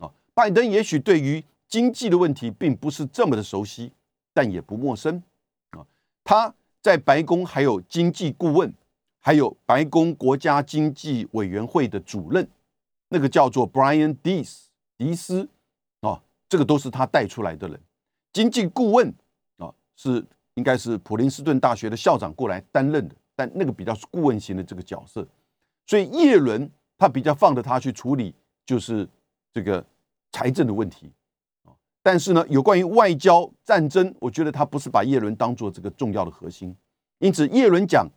[0.00, 0.10] 啊。
[0.34, 3.92] 拜登也许对于经济的问题并不是这么的熟悉，
[4.34, 5.22] 但也不陌生
[5.70, 5.86] 啊。
[6.24, 8.72] 他在白宫还有经济顾问，
[9.18, 12.48] 还有白宫国家经济委员会的主任，
[13.08, 14.64] 那个叫做 Brian Dees
[14.96, 15.48] 迪斯
[16.00, 16.22] 啊。
[16.48, 17.80] 这个都是他带出来的人，
[18.32, 19.14] 经济顾问
[19.58, 25.24] 啊，是应该是普林斯顿大学的校长过来担任的，但那个比较是顾问型的这个角色，
[25.86, 28.34] 所以叶伦他比较放着他去处理，
[28.66, 29.08] 就是
[29.52, 29.84] 这个
[30.32, 31.12] 财政的问题。
[32.02, 36.74] 但是呢，有关于外交战争，我觉得他不是把叶伦当做这个重要的核心，
[37.18, 38.08] 因此叶伦讲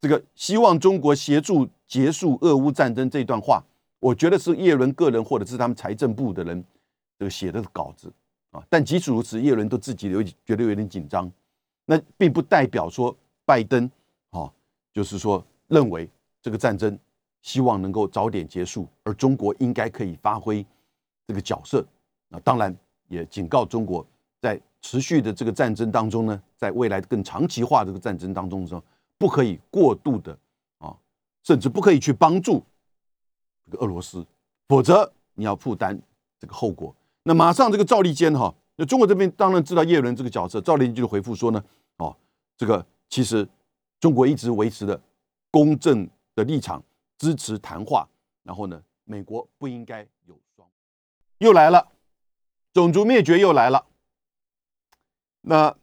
[0.00, 3.64] 这个希望中国协助结束俄乌战争这段话，
[4.00, 6.64] 我觉得是叶伦个人或者是他们财政部的人。
[7.18, 8.12] 这个写的稿子
[8.52, 11.28] 啊，但即使如此，叶伦都自己有觉得有点紧张。
[11.84, 13.12] 那并不代表说
[13.44, 13.90] 拜登
[14.30, 14.48] 啊，
[14.92, 16.08] 就是说认为
[16.40, 16.96] 这个战争
[17.42, 20.64] 希望能够早点结束，而中国应该可以发挥
[21.26, 21.84] 这个角色。
[22.28, 22.72] 那当然
[23.08, 24.06] 也警告中国，
[24.40, 28.82] 在持续的这个战争当中呢，在未来更长期化这个战争当中的时候，
[29.18, 30.38] 不可以过度的
[30.78, 30.96] 啊，
[31.42, 32.62] 甚至不可以去帮助
[33.64, 34.24] 这个俄罗斯，
[34.68, 36.00] 否则你要负担
[36.38, 36.94] 这个后果。
[37.24, 41.62] 那马上这个赵立坚哈，那中国这边当然知道叶伦这个角色，赵立坚就回复说呢，
[41.96, 42.16] 哦，
[42.56, 43.46] 这个其实
[43.98, 44.98] 中国一直维持的
[45.50, 46.82] 公正的立场，
[47.18, 48.08] 支持谈话，
[48.44, 50.66] 然后呢，美国不应该有双，
[51.38, 51.86] 又来了，
[52.78, 53.86] 种族灭绝又来了。
[55.40, 55.74] 那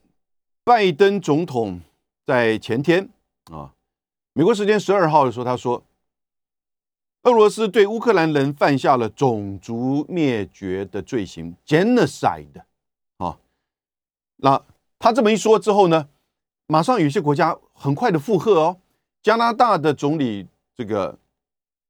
[0.64, 1.82] 拜登总统
[2.24, 3.10] 在前天
[3.52, 3.74] 啊，
[4.32, 5.82] 美国时间十二号的时候，他说。
[7.22, 12.62] 俄罗斯对乌克兰人犯下了种族灭绝的罪行，genocide，
[13.16, 13.36] 啊，
[14.36, 14.62] 那
[14.96, 16.08] 他这么一说之后呢，
[16.68, 18.80] 马上有些国家很快的附和哦。
[19.24, 21.18] 加拿大的总理这个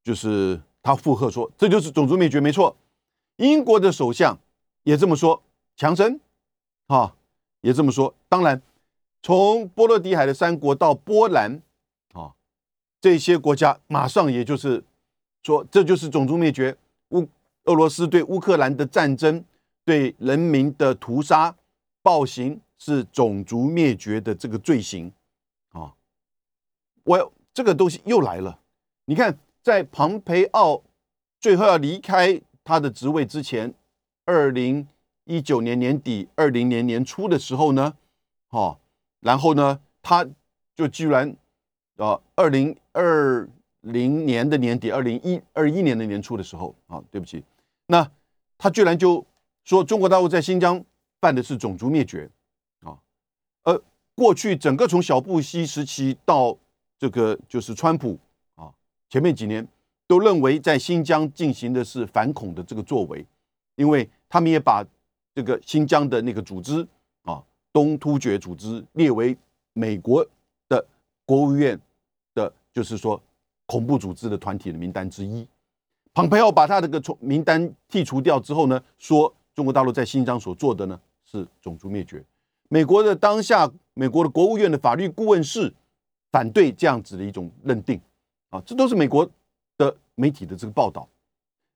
[0.03, 2.75] 就是他附和说，这就是种族灭绝，没错。
[3.37, 4.39] 英国的首相
[4.87, 5.43] 也这么说，
[5.77, 6.19] 强生
[6.87, 7.15] 啊
[7.61, 8.15] 也这么说。
[8.29, 8.63] 当然，
[9.23, 11.61] 从波罗的海的三国到波兰
[12.13, 12.35] 啊，
[13.01, 14.83] 这些国家马上也就是。
[15.47, 16.77] 说这就是种族灭绝，
[17.11, 17.25] 乌
[17.67, 19.45] 俄罗斯对乌克兰的战争，
[19.85, 21.55] 对人民的屠杀
[22.03, 25.13] 暴行是种族灭绝的这个罪行
[25.71, 25.95] 啊！
[27.05, 28.59] 我这个东西又来了。
[29.05, 30.83] 你看，在庞培奥
[31.39, 33.73] 最后要离开他的职位之前，
[34.27, 34.87] 二零
[35.25, 37.97] 一九年年底、二零年年初的时候呢，
[38.51, 38.79] 哦，
[39.21, 40.29] 然后呢，他
[40.75, 41.35] 就居然
[41.97, 43.49] 啊，二零二。
[43.83, 47.45] 零年的年底，二零一二一年的年初的时候，啊，对不起，
[47.87, 48.11] 那
[48.59, 49.25] 他居然就
[49.63, 50.85] 说中国大陆在新疆
[51.21, 52.29] 办的是种族灭绝，
[52.81, 52.99] 啊，
[53.63, 53.81] 而
[54.17, 56.59] 过去整个从小布希时期到
[56.99, 58.19] 这个就是川普
[58.57, 58.75] 啊，
[59.09, 59.65] 前面几年
[60.09, 63.25] 都认为在新疆进行的是反恐的这个作为，
[63.77, 64.85] 因为他们也把
[65.35, 66.87] 这个新疆的那个组织
[67.23, 69.37] 啊，东突厥组织列为
[69.73, 70.27] 美国
[70.69, 70.87] 的
[71.25, 71.81] 国务院
[72.35, 73.21] 的，就是说。
[73.69, 75.45] 恐怖组织的团体的名单之一，
[76.15, 82.23] 蓬佩奥把他这个从名单剔除掉之后呢，说中国大陆在新疆所做的呢是种族灭绝。
[82.69, 85.75] 美国的当下，美国的国务院的法律顾问室
[86.31, 88.01] 反对这样子的一种认定
[88.51, 89.29] 啊，这都是美国
[89.77, 91.09] 的媒体的这个报道。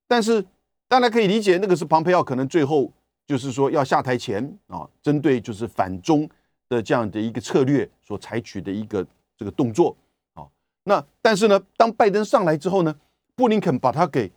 [0.07, 0.47] 但是
[0.90, 2.92] 大家可以理解，那个是庞培奥可能最后
[3.24, 6.29] 就是说要下台前啊，针对就是反中
[6.68, 9.96] 的这样的一个策略所采取的一个这个动作
[10.35, 10.42] 啊。
[10.83, 12.92] 那但是呢，当拜登上来之后呢，
[13.37, 14.33] 布林肯把他给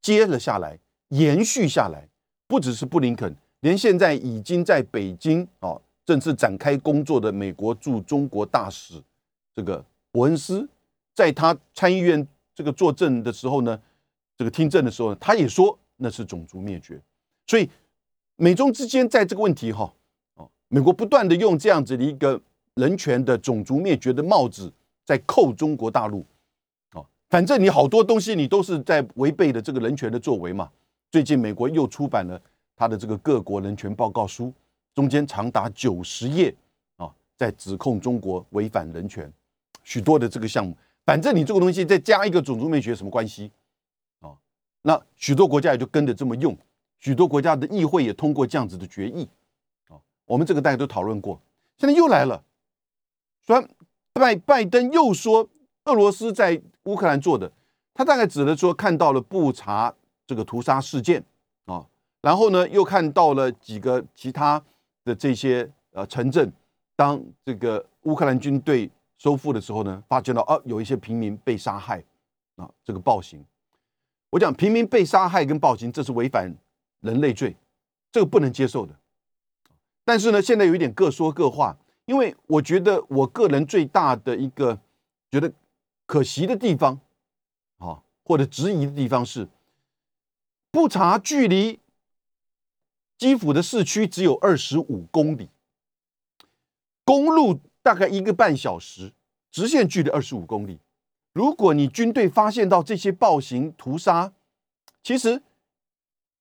[0.00, 2.06] 接了下来，延续下来。
[2.46, 9.02] 不只是布林肯，连现在已经在北京啊正式展开工作的美国驻中国大使
[9.52, 10.68] 这个伯恩斯，
[11.12, 12.24] 在他参议院
[12.54, 13.76] 这个作证的时候呢，
[14.36, 17.00] 这个听证的时候呢，他也说那是种族灭绝。
[17.46, 17.68] 所以
[18.36, 19.92] 美中之间在这个问题哈，
[20.34, 22.40] 哦，美国不断的用这样子的一个
[22.74, 24.72] 人权的种族灭绝的帽子。
[25.06, 26.26] 在扣中国大陆，
[26.94, 30.68] 哦，反正你好多东西你都是在违背的这个人权的作为嘛。
[31.12, 32.42] 最近美国又出版了
[32.74, 34.52] 他的这个各国人权报告书，
[34.96, 36.52] 中间长达九十页
[36.96, 39.32] 啊，在指控中国违反人权，
[39.84, 40.76] 许多的这个项目。
[41.04, 43.48] 反正你这个东西再加一个种族灭绝什么关系？
[44.86, 46.56] 那许多国家也就跟着这么用，
[47.00, 49.28] 许多国家的议会也通过这样子的决议。
[49.88, 51.40] 啊，我们这个大家都讨论过，
[51.76, 52.44] 现在又来了，
[53.44, 53.66] 说
[54.12, 55.48] 拜拜登又说
[55.86, 57.50] 俄罗斯在乌克兰做的，
[57.92, 59.92] 他大概指的说看到了布查
[60.24, 61.24] 这个屠杀事件
[61.64, 61.84] 啊，
[62.20, 64.62] 然后呢又看到了几个其他
[65.04, 66.52] 的这些呃城镇，
[66.94, 68.90] 当这个乌克兰军队。
[69.18, 72.04] 收复的时候呢，发觉到啊，有一些平民被杀害，
[72.56, 73.42] 啊，这个暴行。
[74.36, 76.54] 我讲平民被杀害跟暴行，这是违反
[77.00, 77.56] 人类罪，
[78.12, 78.94] 这个不能接受的。
[80.04, 84.78] 但是呢，现在有一点各说各话，因为我觉得我个人最大的一个
[85.30, 85.50] 觉得
[86.04, 87.00] 可惜的地方，
[87.78, 89.48] 啊，或者质疑的地方是，
[90.70, 91.80] 不查距离
[93.16, 95.48] 基辅的市区只有二十五公里，
[97.04, 97.60] 公路。
[97.82, 99.12] 大概一个半小时，
[99.52, 100.80] 直线距离二十五公里。
[101.36, 104.32] 如果你军队发现到这些暴行屠杀，
[105.02, 105.42] 其实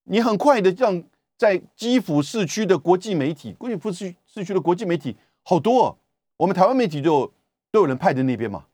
[0.05, 1.03] 你很快的让
[1.37, 5.97] 在基辅市区的国际媒体，基辅市市区的国际媒体好多，哦，
[6.37, 7.33] 我们台湾媒体就
[7.73, 8.67] 都有人派在那边嘛，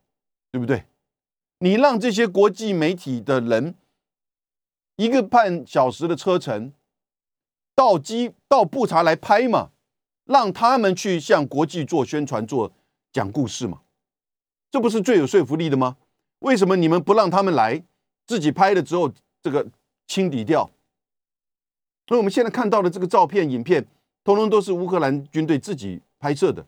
[0.52, 0.84] 对不对？
[1.58, 3.74] 你让这些国际媒体的人
[4.94, 6.72] 一个半小时的车程
[7.74, 9.70] 到基到布查来拍嘛？
[10.24, 12.70] 让他们去向国际做宣传、做
[13.12, 13.80] 讲故事嘛，
[14.70, 15.96] 这不是最有说服力的吗？
[16.42, 17.82] 为什么你们不让他们来，
[18.26, 19.66] 自己拍了之后这个
[20.06, 20.70] 清理掉？
[22.06, 23.86] 所以我们现在看到的这个照片、影片，
[24.22, 26.64] 通通都是乌克兰军队自己拍摄的。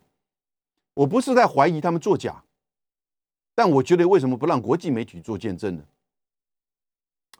[0.94, 2.42] 我不是在怀疑他们作假，
[3.54, 5.84] 但我觉得为什么不让国际媒体做见证呢？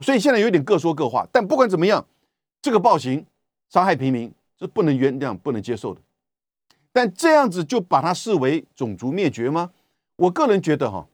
[0.01, 1.27] 所以现在有点各说各话。
[1.33, 2.07] 但不管怎么样，
[2.61, 3.27] 这个暴行
[3.69, 4.33] 伤害平民。
[4.57, 6.01] 是不能原谅、不能接受的，
[6.93, 9.73] 但这样子就把它视为种族灭绝吗？
[10.15, 11.09] 我个人觉得哈，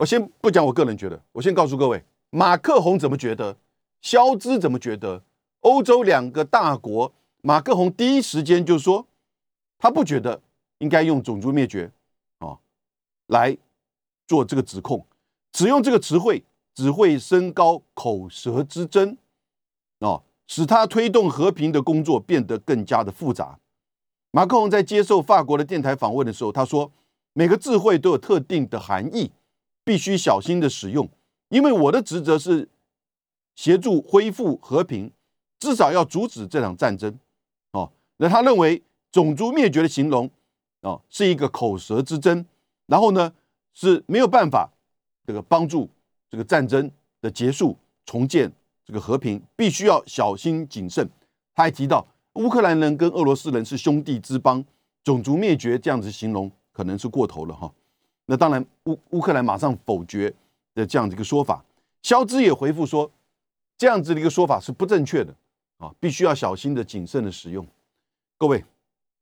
[0.00, 3.54] 我先不讲我个人觉得，我先告诉各位，马克宏怎么觉得，
[4.00, 5.22] 肖兹怎么觉得，
[5.60, 9.06] 欧洲两个大国，马克宏第一时间就说，
[9.78, 10.40] 他不觉得
[10.78, 11.92] 应该用种族灭绝
[12.38, 12.56] 啊
[13.26, 13.54] 来
[14.26, 15.06] 做这个指控，
[15.52, 16.42] 只用这个词汇
[16.74, 19.18] 只会升高口舌之争
[19.98, 20.22] 啊。
[20.46, 23.60] 使他推动和平的工作变得更加的复杂。
[24.32, 26.90] 马克宏在接受法国的电台访问的时候，他说
[27.34, 29.30] ：“每个智慧都有特定的含义，
[29.90, 31.08] 必须小心的使用。
[31.48, 32.68] 因为我的职责是
[33.56, 35.10] 协助恢复和平，
[35.58, 37.18] 至少要阻止这场战争。”
[37.72, 40.30] 哦，那他认为种族灭绝的形容
[40.82, 42.46] 哦是一个口舌之争，
[42.86, 43.32] 然后呢
[43.74, 44.70] 是没有办法
[45.26, 45.90] 这个帮助
[46.30, 46.88] 这个战争
[47.20, 47.76] 的结束
[48.06, 48.52] 重建。
[48.84, 51.08] 这个和平必须要小心谨慎。
[51.52, 54.64] 他还提到，乌克兰人跟俄罗斯人是兄弟之邦，
[55.02, 57.72] 种族灭绝这样子形容可能是过头了哈。
[58.30, 60.32] 那当然，乌乌克兰马上否决
[60.72, 61.64] 的这样的一个说法。
[62.00, 63.10] 肖兹也回复说，
[63.76, 65.34] 这样子的一个说法是不正确的
[65.78, 67.66] 啊，必须要小心的谨慎的使用。
[68.38, 68.64] 各位，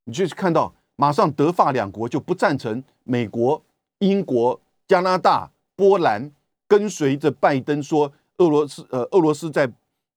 [0.03, 3.59] 你就是看到，马上德法两国就不赞成美国、
[3.97, 6.31] 英国、加拿大、波兰
[6.67, 8.13] 跟随着拜登说。
[8.37, 9.69] 俄罗斯呃，俄罗斯在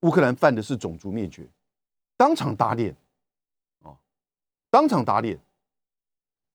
[0.02, 1.44] 乌克兰犯的是种族灭绝，
[2.16, 2.94] 当场打脸，
[3.82, 3.96] 啊，
[4.70, 5.40] 当场打脸。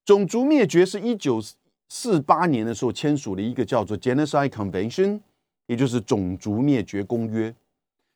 [0.05, 1.41] 种族灭绝是一九
[1.89, 5.21] 四八年的时候签署了一个叫做 Genocide Convention，
[5.67, 7.53] 也就是种族灭绝公约。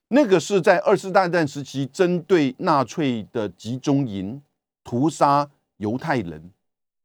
[0.09, 4.41] 那个是在二次大战时期针对纳粹的集中营
[4.83, 6.51] 屠杀犹太人，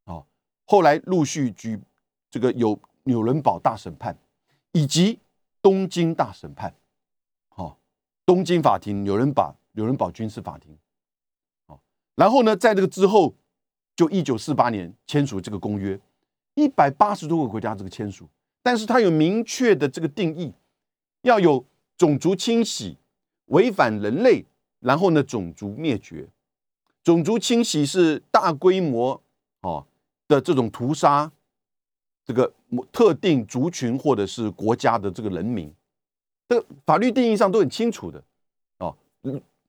[0.05, 0.23] 啊，
[0.65, 1.79] 后来陆续举
[2.31, 4.17] 这个有纽伦堡大审判，
[4.73, 5.19] 以及。
[5.63, 6.73] 东京大审判，
[7.49, 7.77] 好，
[8.25, 10.79] 东京法庭纽伦堡、纽伦堡军事法庭，
[11.67, 11.81] 好，
[12.15, 13.35] 然后呢，在这个之后，
[13.97, 15.99] 就一九四八年签署这个公约，
[16.57, 18.29] 一百八十多个国家这个签署，
[18.63, 20.53] 但是它有明确的这个定义，
[21.23, 21.65] 要有
[21.97, 22.97] 种族清洗、
[23.47, 24.45] 违反人类，
[24.81, 26.27] 然后呢，种族灭绝，
[27.05, 29.23] 种族清洗是大规模
[29.61, 29.87] 哦
[30.27, 31.31] 的这种屠杀。
[32.25, 32.53] 这个
[32.91, 35.73] 特定族群或者是国家的这个人民，
[36.49, 38.21] 这个法律定义上都很清楚的
[38.79, 38.97] 哦。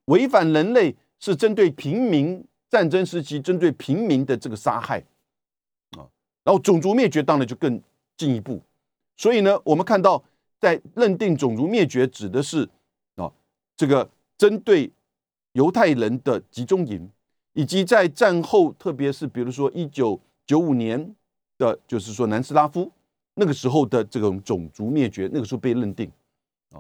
[0.06, 5.04] 违反人类是针对平民，战争时期针对平民的这个杀害。
[6.48, 7.82] 然后种族灭绝当然就更
[8.16, 8.62] 进一步。
[9.18, 10.24] 所以呢，我们看到
[10.62, 12.70] 在认定种族灭绝指的是
[13.18, 13.30] 啊，
[13.76, 14.90] 这个针对
[15.52, 17.12] 犹太人的集中营，
[17.52, 21.14] 以及在战后，特别是比如说一九九五年。
[21.60, 22.92] 的，就是说南斯拉夫
[23.34, 26.08] 那个时候的这种种族灭绝，那个时候被认定
[26.70, 26.78] 啊。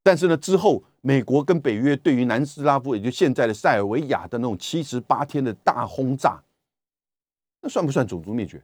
[0.00, 6.40] 但是呢，之后美国跟北约对于南斯拉夫，也就现在的塞尔维亚的那种七十八天的大轰炸，
[7.62, 8.62] 那算不算种族灭绝？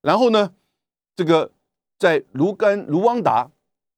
[0.00, 0.54] 然后呢，
[1.14, 1.52] 这个
[1.98, 3.50] 在卢甘、卢旺达、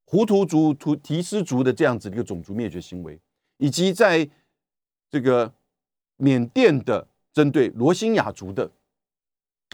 [0.04, 3.20] 胡图族、图提斯族的这样子的一个种族灭绝行为，
[3.58, 4.28] 以及在
[5.10, 5.52] 这个
[6.16, 8.70] 缅甸的针对罗兴亚族的。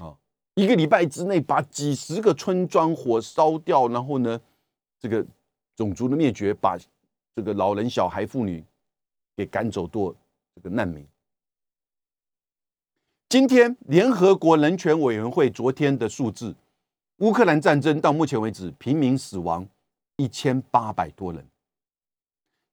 [0.00, 0.16] 啊
[0.54, 4.40] 一个礼拜之内把几十个村庄火烧掉，然后呢，
[4.98, 5.24] 这个
[5.76, 6.78] 种族的灭绝，把
[7.34, 8.64] 这个老人、小孩、妇女
[9.36, 10.16] 给赶走做
[10.54, 11.06] 这个难民。
[13.28, 16.54] 今天联合国人权委员会昨天的数字，
[17.18, 19.68] 乌克兰战争到目前为止平民死亡
[20.16, 21.46] 一千八百多人，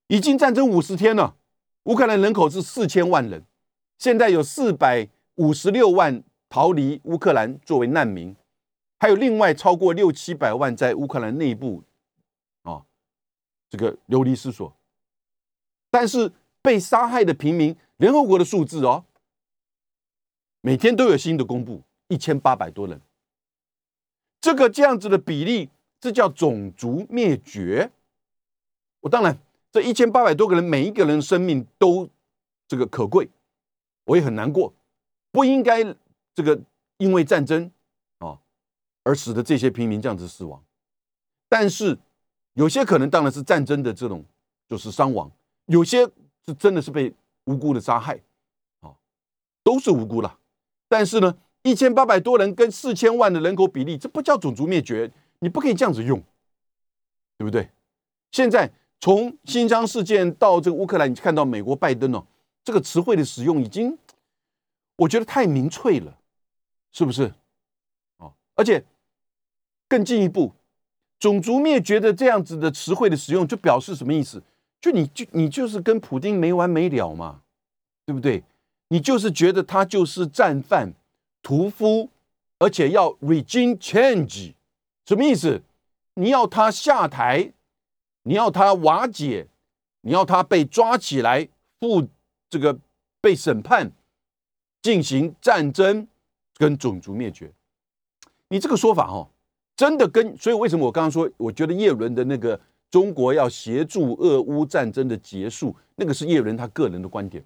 [0.08, 1.36] 已经战争五十天了。
[1.86, 3.44] 乌克兰人口是四千万人，
[3.98, 6.24] 现在有四百五十六万。
[6.50, 8.36] 逃离乌克兰作为难民，
[9.00, 11.82] 还有另外超过六七百万在乌克兰内部
[12.62, 12.84] 啊，
[13.72, 14.72] 这个流离失所。
[15.90, 19.04] 但是被杀害的平民，联合国的数字哦，
[20.66, 23.02] 每天都有新的公布，一千八百多人。
[24.40, 27.92] 这个这样子的比例，这叫种族灭绝。
[29.02, 29.38] 我当然，
[29.74, 32.10] 这一千八百多个人，每一个人生命都
[32.66, 33.30] 这个可贵，
[34.06, 34.74] 我也很难过，
[35.32, 35.84] 不应该。
[36.34, 36.58] 这个
[36.98, 37.70] 因为战争
[38.20, 38.40] 啊
[39.04, 40.64] 而使得这些平民这样子死亡，
[41.50, 42.00] 但是
[42.54, 44.24] 有些可能当然是战争的这种
[44.70, 45.30] 就是伤亡，
[45.66, 46.10] 有些
[46.46, 48.20] 是真的是被无辜的杀害，
[48.80, 48.96] 啊，
[49.62, 50.40] 都是无辜了。
[50.94, 56.22] 但是呢，一千八百多人跟四千万的人口比例，这不叫种族灭绝，你不可以这样子用，
[57.36, 57.68] 对不对？
[58.32, 62.24] 现在从新疆事件到这个乌克兰，你看到美国拜登哦，
[62.64, 63.98] 这个词汇的使用已经，
[64.98, 66.20] 我觉得太民粹了。
[66.92, 67.34] 是不是？
[68.18, 68.86] 哦，而且
[69.90, 70.54] 更进一步，
[71.18, 74.44] 种族灭绝的这样子的词汇的使用，就表示什么意思？
[74.80, 77.42] 就你就你就是跟普京没完没了嘛，
[78.06, 78.44] 对不对？
[78.94, 80.94] 你就是觉得他就是战犯、
[81.42, 82.12] 屠夫，
[82.60, 84.54] 而且要 regime change，
[85.08, 85.64] 什么意思？
[86.14, 87.54] 你要他下台，
[88.22, 89.48] 你要他瓦解，
[90.02, 92.08] 你要他被抓起来负
[92.52, 92.78] 这个
[93.20, 93.92] 被审判，
[94.84, 96.08] 进行战争。
[96.56, 97.52] 跟种族灭绝，
[98.50, 99.28] 你这个说法哦，
[99.76, 102.58] 真的跟所以为什么我刚刚说，我觉得叶伦的那个
[102.92, 107.44] 中国要协助俄乌战争的结束，那个是叶伦他个人的观点，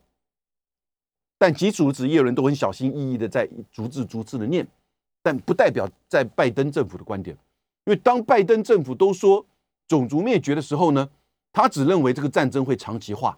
[1.38, 4.68] 但即使如此，叶伦都很小心翼翼的在逐字逐字的念，
[5.22, 7.36] 但不代表在拜登政府的观点，
[7.86, 9.46] 因为当拜登政府都说
[9.88, 11.10] 种族灭绝的时候呢，
[11.54, 13.38] 他只认为这个战争会长期化，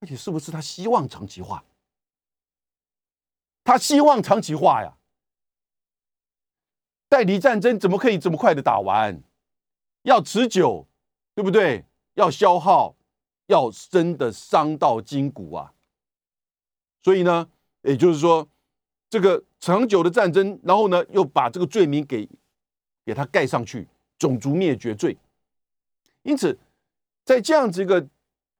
[0.00, 1.62] 而且是不是他希望长期化？
[3.64, 4.96] 他希望长期化呀，
[7.08, 9.22] 代理战争怎么可以这么快的打完？
[10.02, 10.88] 要持久，
[11.36, 11.84] 对不对？
[12.14, 12.96] 要消耗，
[13.46, 15.72] 要真的伤到筋骨啊！
[17.02, 17.48] 所以呢，
[17.82, 18.46] 也就是说，
[19.10, 22.28] 这个长久的战争，然后呢，又把这个罪名给
[23.04, 23.86] 给他盖上去，
[24.18, 25.16] 种族灭绝罪。
[26.22, 26.56] 因此，
[27.24, 28.06] 在这样子一个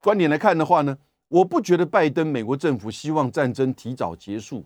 [0.01, 0.97] 观点来看的话呢，
[1.29, 4.63] 我不觉得拜登美国政府希望战争提早结束。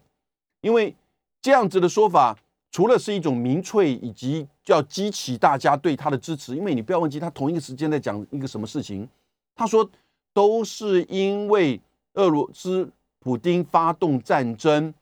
[0.62, 0.96] 因为
[1.40, 2.36] 这样子的说法，
[2.72, 6.56] 除了是一种民粹，以及要激起大家对他的支持。
[6.56, 9.08] 因为你不要忘记，他同一个时间在讲一个什么事情？
[9.56, 9.88] 他说
[10.34, 11.80] 都是因为
[12.14, 14.94] 俄罗斯普京发动战争，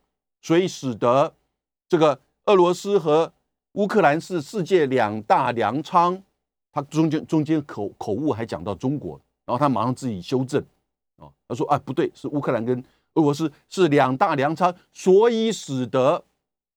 [0.41, 1.34] 所以使得
[1.88, 3.32] 这个俄罗斯和
[3.73, 6.21] 乌克兰是世界两大粮仓。
[6.71, 10.62] 他中间中间口口误还讲到中国，然后他马上自己修正
[11.17, 12.84] 啊，他说啊不对，是乌克兰跟。
[13.13, 16.21] 俄罗斯是两大粮仓，所以使得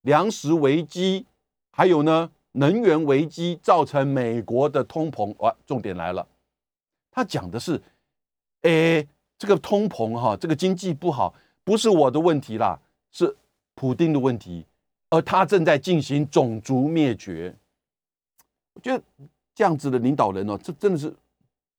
[0.03, 1.27] 粮食危机，
[1.73, 5.35] 还有呢能源危机，造成美国的通膨。
[5.39, 6.29] 哇，重点来了，
[7.11, 7.83] 他讲的是，
[8.63, 9.09] 诶，
[9.39, 11.33] 这个通膨哈，这个经济不好，
[11.63, 12.79] 不是我的问题啦，
[13.13, 13.37] 是
[13.75, 14.67] 普丁的问题，
[15.11, 17.55] 而他正在进行种族灭绝。
[18.75, 19.03] 我觉得
[19.55, 21.15] 这样子的领导人哦，这真的是，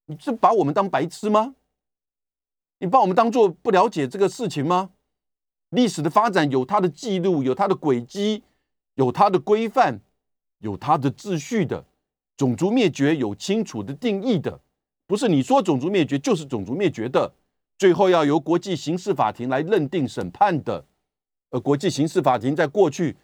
[0.06, 1.56] 你是把我们当白痴吗？
[2.80, 4.92] 你把我们当做不了解这个事情吗？
[5.72, 8.42] 历史的发展有它的记录，有它的轨迹，
[8.96, 10.00] 有它的规范，
[10.60, 11.84] 有它的秩序的。
[12.38, 14.62] 种族灭绝有清楚的定义的，
[15.06, 17.30] 不是你说种族灭绝就是种族灭绝的，
[17.80, 20.86] 最后要由国际刑事法庭来认定审判的。
[21.52, 23.18] 呃国际刑事法庭在过去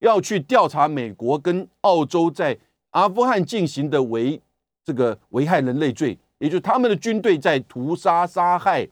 [0.00, 2.58] 要去调查美国跟澳洲在
[2.90, 4.40] 阿富汗进行的违
[4.82, 6.18] 这个危害人类罪。
[6.38, 8.88] 也就是他们的军队在屠杀、杀害、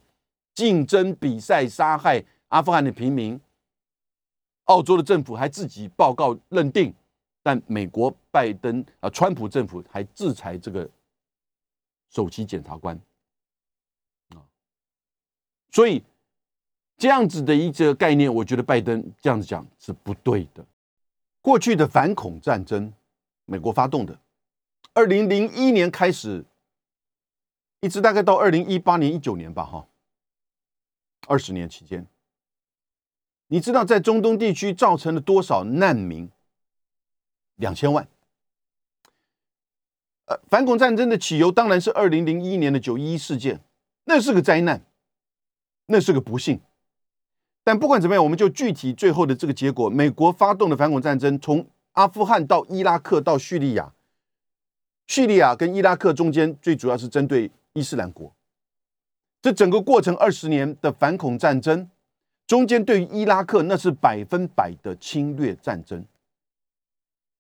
[0.55, 3.41] 竞争比赛、杀害阿富汗的平民。
[4.67, 6.95] 澳洲的政府还自己报告认定，
[7.43, 10.89] 但美国拜登啊，川普政府还制裁这个
[12.09, 12.97] 首席检察官，
[15.71, 16.03] 所以
[16.97, 20.65] 这样子的一个概念，我觉得拜登这样子讲是不对的。
[21.41, 22.93] 过去的反恐战争，
[23.47, 24.19] 美国发动的，
[24.93, 26.45] 二零零一年开始，
[27.81, 29.87] 一直大概到二零一八年、一九年吧，哈，
[31.27, 32.07] 二十年期间。
[33.47, 36.31] 你知道在中东地区造成了多少难民？
[37.57, 38.07] 两千万。
[40.27, 43.61] 呃，反恐战争的起由当然是二零零一年的九一一事件，
[44.05, 44.85] 那是个灾难，
[45.91, 46.61] 那是个不幸。
[47.65, 53.93] 但不管怎么样，我们就具体最后的这个结果，美国发动的反恐战争，从阿富汗到伊拉克到叙利亚，
[55.07, 58.33] 叙利亚跟伊拉克中间最主要是针对伊斯兰国，
[59.43, 61.91] 这整个过程二十年的反恐战争。
[62.47, 66.05] 中间对于伊拉克那是百分百的侵略战争。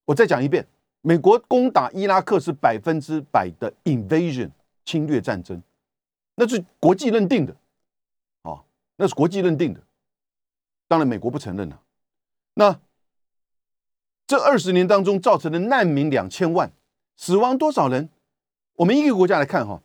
[0.05, 0.64] 我再讲一遍，
[1.01, 4.51] 美国攻打伊拉克是百分之百的 invasion
[4.84, 5.61] 侵略战争，
[6.36, 7.57] 那是国际认定的，
[9.01, 9.80] 那是国际认定的。
[10.86, 11.80] 当然美国不承认了。
[12.53, 12.78] 那
[14.26, 16.70] 这二十年当中造成的难民两千万，
[17.16, 18.11] 死亡多少人？
[18.74, 19.82] 我们一个国家来看哈。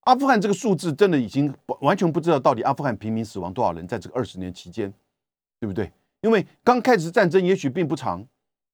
[0.00, 4.90] 阿富汗这个数字真的已经完全不知道到底阿富汗平民死亡多少人，在这个二十年期间，
[5.60, 5.92] 对不对？
[6.22, 8.26] 因为刚开始战争也许并不长，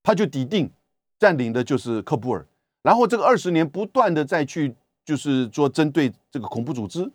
[0.03, 0.71] 他就抵定
[1.19, 2.47] 占领的就是喀布尔，
[2.83, 4.75] 然后这个二十年不断的再去
[5.05, 7.11] 就是说针对这个恐怖组织，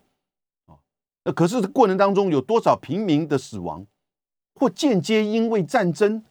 [1.28, 3.86] 那可是过程当中有多少平民的死亡，
[4.56, 6.24] 或间接因为战争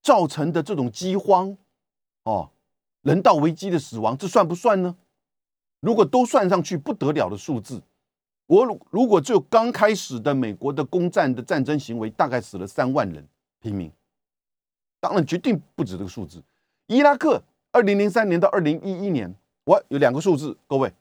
[0.00, 1.56] 造成的这种饥荒
[2.22, 2.50] 哦，
[3.02, 4.94] 人道危机的死亡，这算不算呢？
[5.80, 7.82] 如果都算上去，不得了的数字。
[8.46, 13.26] 我如如果就刚开始的美国的攻占的战争行为，大概死了三万人
[13.60, 13.90] 平民，
[15.00, 16.40] 当然绝对不止这个数字。
[16.86, 19.34] 伊拉克二零零三年到二零一一年，
[19.64, 20.92] 我有两个数字，各位，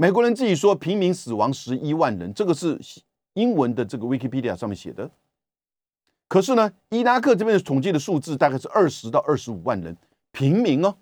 [0.00, 2.80] 美国人自己说平民死亡十一万人，这个是
[3.34, 5.10] 英文的这个 Wikipedia 上面写的。
[6.28, 9.96] 可是呢，伊拉克这边统计的数字大概是二十到二十五万人
[10.30, 10.98] 平民哦。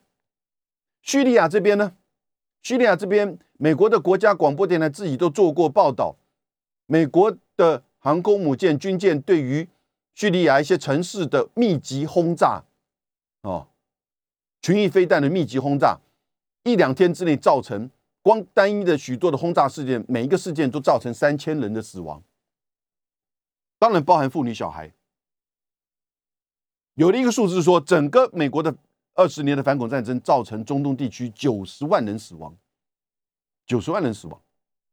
[1.02, 1.92] 叙利亚这边呢？
[2.62, 6.16] 叙利亚这边，美国的国家广播电台自己都做过报道，
[6.86, 9.68] 美国的航空母舰、军舰对于
[10.14, 12.64] 叙利亚一些城市的密集轰炸，
[13.42, 13.68] 哦，
[14.62, 15.98] 群翼飞弹的密集轰炸，
[16.64, 17.90] 一两天之内造成
[18.26, 22.20] 光单一的许多的轰炸事件，每一个事件都造成三千人的死亡，
[23.78, 24.92] 当然包含妇女小孩。
[26.94, 28.76] 有的一个数字说，整个美国的。
[29.14, 32.54] 二十年的反恐战争造成中东地区九十万人死亡，
[33.64, 34.38] 九十万人死亡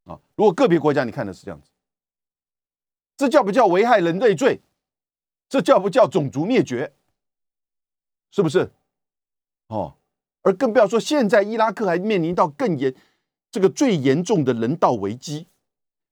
[0.05, 0.17] 啊！
[0.37, 1.69] 如果个别国家你看的是这样子，
[3.17, 4.61] 这叫不叫危害人类罪？
[5.49, 6.93] 这叫不叫种族灭绝？
[8.31, 8.71] 是不是？
[9.67, 9.97] 哦，
[10.43, 12.95] 而更不要说现在伊拉克还面临到更严
[13.53, 15.45] 这个最严重的人道危机。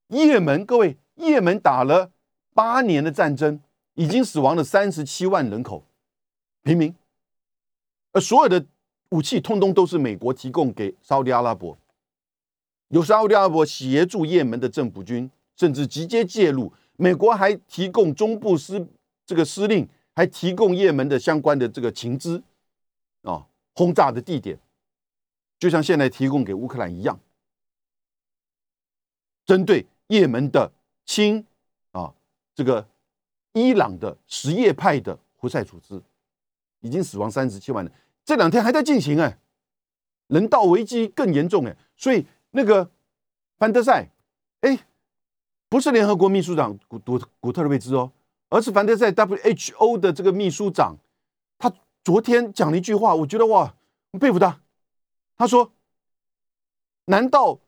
[0.09, 2.11] 也门，各位，也门打了
[2.53, 3.59] 八年的战争，
[3.95, 5.83] 已经死亡了三十七万人口
[6.61, 6.93] 平民。
[8.11, 8.63] 而所有的
[9.09, 11.75] 武器通通都是美国提供给沙特阿拉伯，
[12.89, 16.71] 有沙特阿拉伯协助也门的政府军，甚至直接介入。
[16.97, 18.87] 美国还提供中部司
[19.25, 22.43] 这个司令，还提供也门的相关的这个情资
[23.23, 24.59] 啊，轰炸的地点，
[25.57, 27.19] 就像现在提供给乌克兰一样，
[29.51, 30.71] 针对也门的
[31.05, 31.45] 亲
[31.91, 32.13] 啊
[32.55, 32.87] 这个
[33.51, 36.01] 伊朗的什叶派的胡塞组织。
[36.79, 37.93] 已经死亡三十七万人，
[38.23, 39.37] 这两天还在进行哎，
[40.27, 42.89] 人道危机更严重哎，所以那个
[43.57, 44.09] 范德赛，
[44.61, 44.79] 哎，
[45.67, 48.09] 不是联合国秘书长古古古特尔贝兹哦，
[48.47, 50.95] 而是范德赛 WHO 的这个秘书长，
[51.59, 51.69] 他
[52.05, 53.75] 昨天讲了一句话，我觉得哇，
[54.17, 54.61] 佩服他。
[55.37, 55.73] 他说
[57.05, 57.59] ：“难道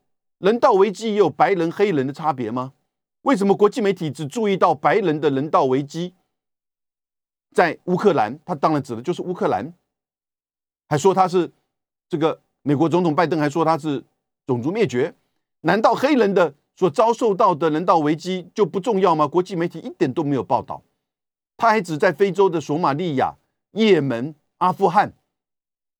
[0.43, 2.73] 人道危机也有白人黑人的差别吗？
[3.21, 6.15] 为什么国际媒体只注意到白人的人道危机？”
[7.55, 9.73] 在乌克兰，他当然指的就是乌克兰，
[10.89, 11.49] 还说他是
[12.09, 14.03] 这个美国总统拜登还说他是
[14.45, 15.15] 种族灭绝，
[15.61, 19.25] 难道黑人的所遭受到的人道危机就不重要吗？
[19.25, 20.83] 国际媒体一点都没有报道，
[21.55, 23.37] 他还指在非洲的索马利亚、
[23.71, 25.13] 也门、阿富汗，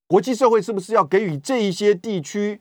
[0.06, 2.60] 国际社会是不是要给予这一些地区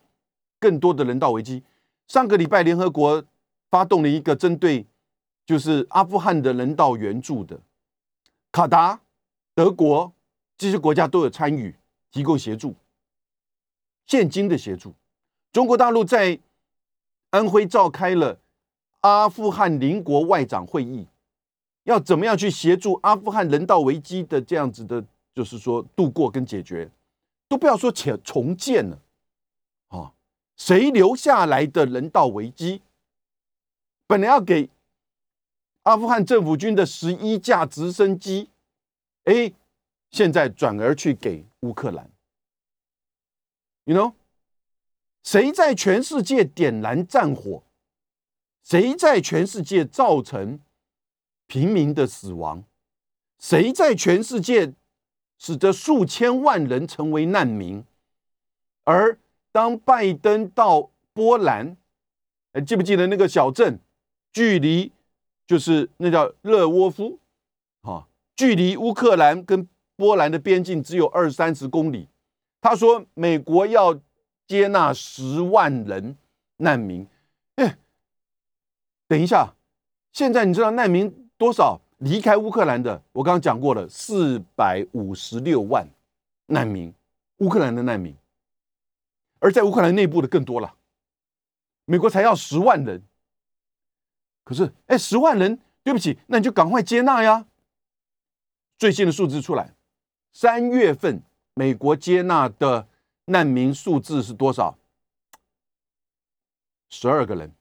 [0.61, 1.65] 更多的人道危机？
[2.09, 3.25] 上个礼拜联合国
[3.71, 4.87] 发动了一个针对
[5.47, 7.61] 就是阿富汗的人道援助的。
[8.51, 9.01] 卡达、
[9.55, 10.13] 德国
[10.59, 11.75] 这些国家都有参与，
[12.11, 12.75] 提供协助，
[14.07, 14.95] 现金的协助。
[15.53, 16.39] 中国大陆在
[17.31, 18.39] 安徽召开了
[19.01, 21.07] 阿富汗邻国外长会议，
[21.85, 26.91] 要怎么样去协助阿富汗人道危机的这样子的，就是说度过跟解决，
[27.49, 28.99] 都不要说且重建了，
[30.57, 32.83] 谁留下来的人道危机，
[34.07, 34.69] 本来要给
[35.83, 38.51] 阿富汗政府军的十一架直升机，
[39.25, 39.53] 哎，
[40.11, 42.11] 现在转而去给乌克兰
[43.85, 44.15] ，you know，
[45.23, 47.63] 谁在全世界点燃战火？
[48.63, 50.61] 谁在全世界造成
[51.49, 52.63] 平民的死亡？
[53.41, 54.73] 谁在全世界
[55.37, 57.85] 使得数千万人成为难民？
[58.85, 59.19] 而
[59.53, 61.77] 当拜登到波兰，
[62.53, 63.79] 还记不记得那个小镇？
[64.33, 64.91] 距离
[65.47, 67.19] 就是那叫热沃夫，
[67.83, 72.09] 啊，距离乌克兰跟波兰的边境只有二三十公里。
[72.63, 74.01] 他说美国要
[74.47, 76.17] 接纳十万人
[76.57, 77.07] 难民。
[77.57, 77.77] 哎
[79.07, 79.55] 等一下，
[80.13, 81.79] 现在你知道难民多少？
[81.99, 85.87] 离开乌克兰的，我刚刚讲过了，四百五十六万
[86.47, 86.93] 难民，
[87.37, 88.17] 乌克兰的难民。
[89.43, 90.77] 而在乌克兰内部的更多了，
[91.85, 93.03] 美国才要十万人。
[94.45, 97.45] 可是，哎，十万人，对不起，那你就赶快接纳呀。
[98.79, 99.75] 最新的数字出来，
[100.33, 101.21] 三月份
[101.55, 102.87] 美国接纳的
[103.25, 104.79] 难民数字是多少？
[106.89, 107.53] 十二个人。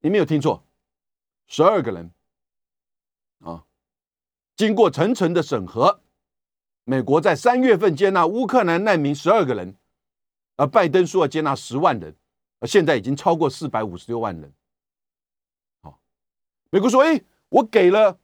[0.00, 0.64] 你没有听错，
[1.46, 2.10] 十二个人
[3.38, 3.64] 啊，
[4.56, 6.00] 经过层层的审核，
[6.82, 9.76] 美国在三月份接纳乌克兰难民十二个人，
[10.56, 12.14] 而拜登说要接纳十万人，
[12.60, 14.52] 而现在已经超过四百五十六万人。
[15.82, 15.98] 好，
[16.70, 18.18] 美国说：“哎，我给了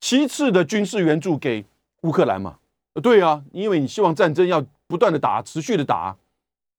[0.00, 1.64] 七次的军事援助给
[2.02, 2.58] 乌克兰嘛？
[2.94, 6.16] 呃，对啊，因为你希望战争要不断的打，持续的打，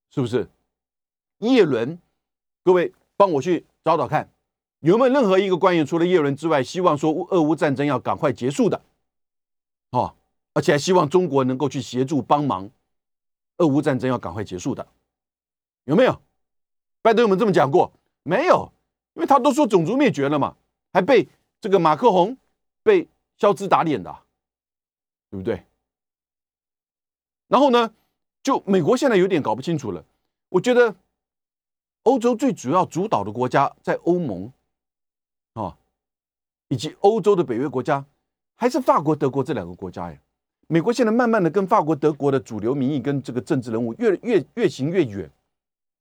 [0.09, 0.49] 是不是？”
[1.39, 1.99] 叶伦，
[2.63, 3.65] 各位帮我去。
[3.87, 4.29] 找找看，
[4.81, 8.81] 有没有任何一个官员除了叶伦之外，希望说乌俄乌战争要赶快结束的，
[9.91, 10.13] 哦，
[10.53, 12.69] 而且还希望中国能够去协助帮忙，
[13.57, 14.87] 俄乌战争要赶快结束的，
[15.85, 16.21] 有没有？
[17.01, 17.91] 拜登有没有这么讲过？
[18.23, 18.71] 没有，
[19.13, 20.55] 因为他都说种族灭绝了嘛，
[20.93, 21.27] 还被
[21.59, 22.37] 这个马克宏
[22.83, 24.23] 被肖兹打脸的，
[25.29, 25.65] 对不对？
[27.47, 27.93] 然后呢，
[28.43, 30.05] 就美国现在有点搞不清楚了，
[30.49, 30.95] 我觉得。
[32.03, 34.49] 欧洲最主要主导的国家在欧盟，
[35.55, 35.77] 啊，
[36.69, 38.05] 以及欧洲的北约国家，
[38.55, 40.17] 还是法国、德国这两个国家呀。
[40.67, 45.29] 美国现在慢慢的跟法国、德国的主流民意跟这个政治人物越越越行越远。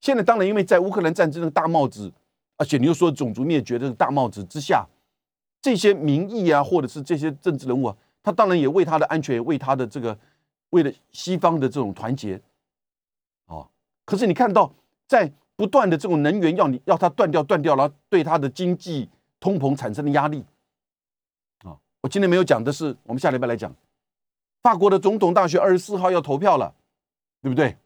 [0.00, 2.12] 现在当然因为在乌克兰战争的大帽子，
[2.56, 4.86] 而且你又说种族灭绝的大帽子之下，
[5.62, 10.18] 这些民意啊，或者是这些政治人物啊，他当然也为他的安全，为他的这个，
[10.70, 12.40] 为了西方的这种团结，
[13.46, 13.66] 啊，
[14.04, 14.72] 可是你看到
[15.08, 15.32] 在。
[15.58, 19.08] 不断的这种能源要你要他断掉断掉了，对他的经济
[19.40, 20.44] 通膨产生的压力
[21.64, 21.72] 啊！
[22.02, 23.74] 我今天没有讲的是，我们下礼拜来讲，
[24.66, 26.74] 法国的总统大选二十四号要投票了，
[27.40, 27.78] 对不对？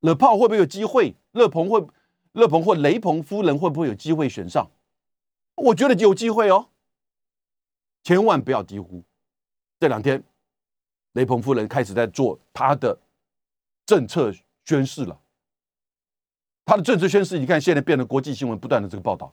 [0.00, 1.14] 勒炮会不会有机会？
[1.30, 1.86] 勒鹏会
[2.32, 4.68] 勒鹏或雷鹏夫人会不会有机会选上？
[5.54, 6.70] 我觉得有机会哦，
[8.02, 9.04] 千万不要低估。
[9.78, 10.24] 这两天，
[11.12, 12.98] 雷鹏夫人开始在做她的
[13.86, 15.16] 政策宣誓了。
[16.64, 19.32] 她的政治宣誓，你看现在变得国际新闻不断的这个报道，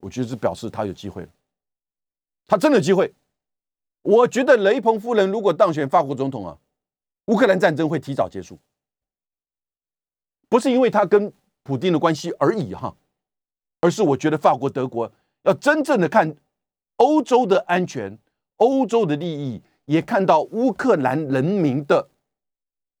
[0.00, 1.28] 我觉得是表示她有机会了，
[2.46, 3.12] 他真的有机会。
[4.02, 6.58] 我觉得雷鹏夫人如果当选法国总统啊，
[7.26, 8.58] 乌克兰战争会提早结束，
[10.48, 11.32] 不是因为他跟
[11.62, 12.96] 普京的关系而已哈，
[13.80, 16.34] 而是我觉得法国、德国要真正的看
[16.96, 18.18] 欧洲的安全、
[18.56, 22.08] 欧洲的利益，也看到乌克兰人民的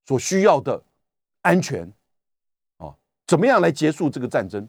[0.04, 0.82] 所需要的
[1.40, 1.90] 安全
[2.76, 2.94] 啊。
[3.26, 4.68] 怎么样来结束这个战争？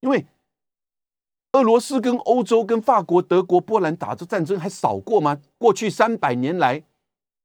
[0.00, 0.24] 因为
[1.54, 5.40] 俄罗斯跟欧洲、跟法国、德国、波兰打这战争还少过吗？
[5.56, 6.82] 过去三百年来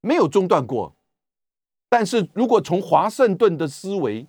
[0.02, 0.96] 没有中断过。
[1.88, 4.26] 但是如果从华盛顿的思维，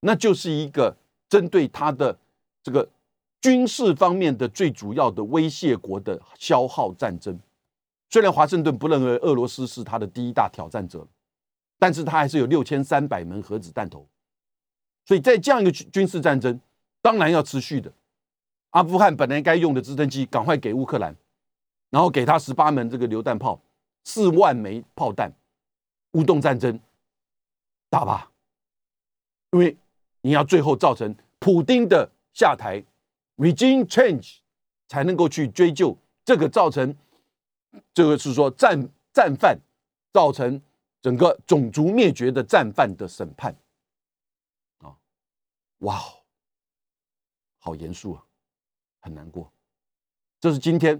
[0.00, 0.96] 那就是一个
[1.28, 2.16] 针对他的
[2.62, 2.88] 这个
[3.40, 7.36] 军事方面的最主要的威胁国的消耗战争。
[8.08, 11.04] 虽然华盛顿不认为俄罗斯是他的第一大挑战者，
[11.76, 14.06] 但是他还是有六千三百门核子弹头。
[15.04, 16.60] 所以在这样一个军事战争，
[17.00, 17.92] 当然要持续的。
[18.72, 21.14] 阿富汗本来该用的直升机，赶快给乌克兰，
[21.90, 23.58] 然后给他十八门这个榴弹炮，
[24.04, 25.32] 四万枚炮弹，
[26.12, 26.78] 乌东战争
[27.88, 28.30] 打吧。
[29.50, 29.76] 因为
[30.22, 32.82] 你要最后造成普丁的下台
[33.36, 34.38] ，regime change，
[34.88, 36.96] 才能够去追究这个造成
[37.92, 39.58] 这个是说战战犯
[40.14, 40.60] 造成
[41.02, 43.54] 整个种族灭绝的战犯的审判
[44.78, 44.96] 啊。
[45.80, 46.00] 哇，
[47.58, 48.24] 好严肃啊，
[49.02, 49.52] 很难过。
[50.40, 50.98] 这是今天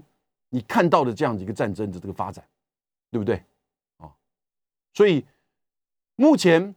[0.49, 2.45] 你看到的这样的一个战争的这个发展，
[3.09, 3.43] 对不对？
[3.97, 4.13] 啊，
[4.93, 5.25] 所以
[6.15, 6.75] 目前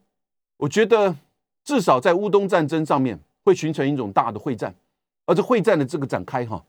[0.57, 1.15] 我觉得
[1.63, 4.75] 至少在乌东战争上面会形成一种大的会战，
[5.27, 6.65] 而这会战的这个展开哈，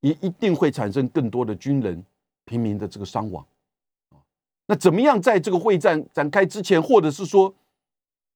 [0.00, 2.04] 也一定会产生更多的军人、
[2.44, 3.46] 平民的这个伤亡。
[4.66, 7.54] 那怎么样在这个会战展开之前，或者是说，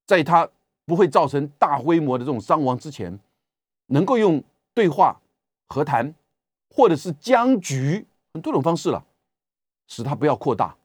[0.06, 0.48] 在它
[0.84, 3.18] 不会造成大规模的这种伤亡之前，
[3.86, 4.42] 能够用
[4.74, 5.18] 对话、
[5.68, 6.14] 和谈，
[6.70, 9.04] 或者是僵局很多种方式了，
[9.86, 10.76] 使它不要扩大，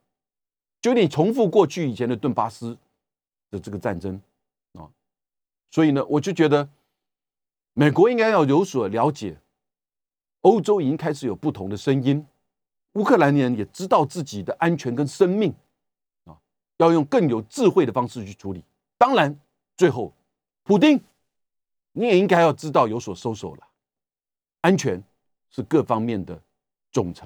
[0.81, 2.77] 就有点重复过去以前的顿巴斯
[3.49, 4.21] 的这个战争
[4.73, 4.89] 啊。
[5.71, 6.69] 所以呢，我就觉得
[7.73, 9.39] 美国应该要有所了解，
[10.41, 12.25] 欧洲已经开始有不同的声音。
[12.93, 15.51] 乌克兰人也知道自己的安全跟生命
[16.25, 16.37] 啊，
[16.77, 18.63] 要用更有智慧的方式去处理。
[18.99, 19.39] 当然，
[19.75, 20.13] 最后，
[20.61, 21.01] 普丁，
[21.93, 23.67] 你也应该要知道有所收手了。
[24.63, 25.03] 安全
[25.49, 26.41] 是各方面的
[26.89, 27.21] 总成。